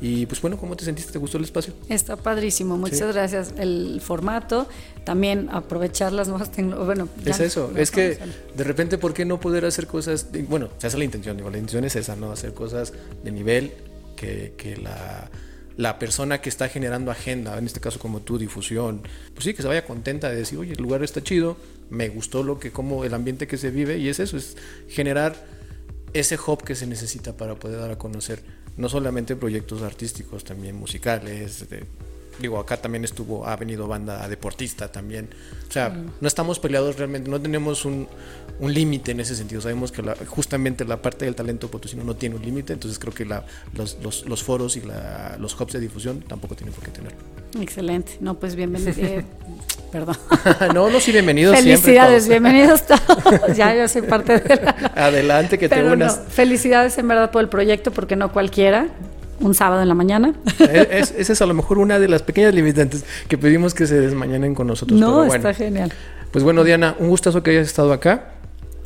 Y 0.00 0.26
pues 0.26 0.40
bueno, 0.40 0.56
¿cómo 0.58 0.76
te 0.76 0.84
sentiste? 0.84 1.12
¿Te 1.12 1.18
gustó 1.18 1.38
el 1.38 1.44
espacio? 1.44 1.74
Está 1.88 2.16
padrísimo, 2.16 2.76
muchas 2.78 2.98
Sí. 2.98 3.04
gracias. 3.12 3.54
El 3.58 4.00
formato, 4.02 4.68
también 5.04 5.48
aprovechar 5.50 6.12
las 6.12 6.28
nuevas 6.28 6.50
tecnologías. 6.52 6.86
Bueno, 6.86 7.08
Es 7.24 7.40
eso, 7.40 7.72
es 7.76 7.90
que 7.90 8.18
de 8.54 8.64
repente, 8.64 8.98
¿por 8.98 9.14
qué 9.14 9.24
no 9.24 9.40
poder 9.40 9.64
hacer 9.64 9.86
cosas? 9.86 10.32
de- 10.32 10.42
bueno, 10.42 10.68
se 10.78 10.86
hace 10.86 10.98
la 10.98 11.04
intención, 11.04 11.36
digo, 11.36 11.50
la 11.50 11.56
intención 11.58 11.84
es 11.84 11.96
esa, 11.96 12.14
¿no? 12.16 12.30
Hacer 12.32 12.54
cosas 12.54 12.92
de 13.24 13.30
nivel 13.32 13.72
que, 14.16 14.54
que 14.56 14.76
la, 14.76 15.28
la 15.76 15.98
persona 15.98 16.40
que 16.40 16.48
está 16.48 16.68
generando 16.68 17.10
agenda, 17.10 17.56
en 17.58 17.66
este 17.66 17.80
caso 17.80 17.98
como 17.98 18.20
tu 18.22 18.38
difusión, 18.38 19.02
pues 19.34 19.44
sí, 19.44 19.54
que 19.54 19.62
se 19.62 19.68
vaya 19.68 19.84
contenta 19.84 20.30
de 20.30 20.36
decir, 20.36 20.58
oye, 20.58 20.72
el 20.72 20.82
lugar 20.82 21.02
está 21.02 21.22
chido, 21.22 21.56
me 21.90 22.08
gustó 22.08 22.42
lo 22.42 22.58
que, 22.58 22.72
como 22.72 23.04
el 23.04 23.14
ambiente 23.14 23.46
que 23.46 23.58
se 23.58 23.70
vive, 23.70 23.98
y 23.98 24.08
es 24.08 24.18
eso, 24.18 24.36
es 24.36 24.56
generar 24.88 25.34
ese 26.12 26.36
hub 26.36 26.62
que 26.62 26.74
se 26.74 26.86
necesita 26.86 27.36
para 27.36 27.56
poder 27.56 27.78
dar 27.78 27.90
a 27.90 27.98
conocer 27.98 28.42
no 28.76 28.88
solamente 28.88 29.36
proyectos 29.36 29.82
artísticos, 29.82 30.44
también 30.44 30.76
musicales, 30.76 31.68
de 31.68 31.84
digo, 32.38 32.58
acá 32.58 32.76
también 32.76 33.04
estuvo, 33.04 33.46
ha 33.46 33.56
venido 33.56 33.86
banda 33.86 34.28
deportista 34.28 34.90
también. 34.90 35.28
O 35.68 35.72
sea, 35.72 35.88
no 36.20 36.28
estamos 36.28 36.58
peleados 36.58 36.96
realmente, 36.96 37.30
no 37.30 37.40
tenemos 37.40 37.84
un, 37.84 38.08
un 38.60 38.72
límite 38.72 39.12
en 39.12 39.20
ese 39.20 39.34
sentido. 39.34 39.60
Sabemos 39.60 39.92
que 39.92 40.02
justamente 40.26 40.84
la 40.84 41.00
parte 41.00 41.24
del 41.24 41.34
talento 41.34 41.70
potosino 41.70 42.04
no 42.04 42.16
tiene 42.16 42.36
un 42.36 42.42
límite, 42.42 42.72
entonces 42.72 42.98
creo 42.98 43.12
que 43.12 43.24
la, 43.24 43.44
los, 43.74 43.98
los, 44.02 44.26
los, 44.26 44.42
foros 44.42 44.76
y 44.76 44.82
la, 44.82 45.36
los 45.38 45.58
hubs 45.60 45.72
de 45.72 45.80
difusión 45.80 46.20
tampoco 46.20 46.54
tienen 46.54 46.74
por 46.74 46.84
qué 46.84 46.90
tenerlo. 46.90 47.18
Excelente. 47.60 48.12
No, 48.20 48.34
pues 48.38 48.54
bienvenido. 48.54 48.92
Eh, 49.06 49.24
perdón. 49.92 50.16
no, 50.74 50.90
no, 50.90 51.00
sí, 51.00 51.12
bienvenidos. 51.12 51.56
Felicidades, 51.56 52.28
bienvenidos 52.28 52.82
todos. 52.86 53.56
ya 53.56 53.74
yo 53.74 53.86
soy 53.88 54.02
parte 54.02 54.40
de 54.40 54.56
la... 54.56 54.70
Adelante, 54.94 55.58
que 55.58 55.68
te 55.68 55.82
unas. 55.82 56.20
felicidades 56.28 56.98
en 56.98 57.06
verdad 57.08 57.30
por 57.30 57.42
el 57.42 57.48
proyecto, 57.48 57.92
porque 57.92 58.16
no 58.16 58.32
cualquiera 58.32 58.88
un 59.40 59.54
sábado 59.54 59.82
en 59.82 59.88
la 59.88 59.94
mañana. 59.94 60.34
Es, 60.58 61.14
esa 61.16 61.32
es 61.32 61.42
a 61.42 61.46
lo 61.46 61.54
mejor 61.54 61.78
una 61.78 61.98
de 61.98 62.08
las 62.08 62.22
pequeñas 62.22 62.54
limitantes 62.54 63.04
que 63.28 63.38
pedimos 63.38 63.74
que 63.74 63.86
se 63.86 64.00
desmañanen 64.00 64.54
con 64.54 64.66
nosotros. 64.66 64.98
No, 64.98 65.24
está 65.24 65.54
genial. 65.54 65.92
Pues 66.30 66.44
bueno, 66.44 66.64
Diana, 66.64 66.96
un 66.98 67.08
gustazo 67.08 67.42
que 67.42 67.50
hayas 67.50 67.66
estado 67.66 67.92
acá. 67.92 68.32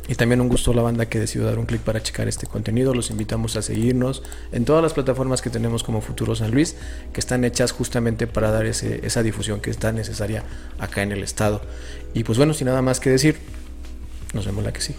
Y 0.07 0.15
también 0.15 0.41
un 0.41 0.49
gusto 0.49 0.73
la 0.73 0.81
banda 0.81 1.05
que 1.05 1.19
decidió 1.19 1.45
dar 1.45 1.57
un 1.59 1.65
clic 1.65 1.79
para 1.81 2.01
checar 2.01 2.27
este 2.27 2.45
contenido. 2.45 2.93
Los 2.93 3.11
invitamos 3.11 3.55
a 3.55 3.61
seguirnos 3.61 4.23
en 4.51 4.65
todas 4.65 4.83
las 4.83 4.93
plataformas 4.93 5.41
que 5.41 5.49
tenemos 5.49 5.83
como 5.83 6.01
Futuro 6.01 6.35
San 6.35 6.51
Luis, 6.51 6.75
que 7.13 7.19
están 7.19 7.45
hechas 7.45 7.71
justamente 7.71 8.27
para 8.27 8.51
dar 8.51 8.65
ese, 8.65 9.05
esa 9.05 9.23
difusión 9.23 9.61
que 9.61 9.69
está 9.69 9.91
necesaria 9.93 10.43
acá 10.79 11.03
en 11.03 11.13
el 11.13 11.23
estado. 11.23 11.61
Y 12.13 12.23
pues 12.23 12.37
bueno, 12.37 12.53
sin 12.53 12.67
nada 12.67 12.81
más 12.81 12.99
que 12.99 13.09
decir, 13.09 13.37
nos 14.33 14.45
vemos 14.45 14.63
la 14.65 14.73
que 14.73 14.81
sí. 14.81 14.95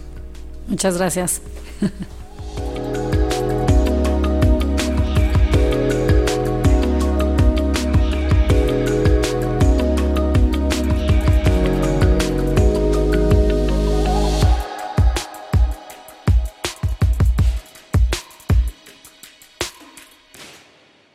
Muchas 0.67 0.97
gracias. 0.97 1.41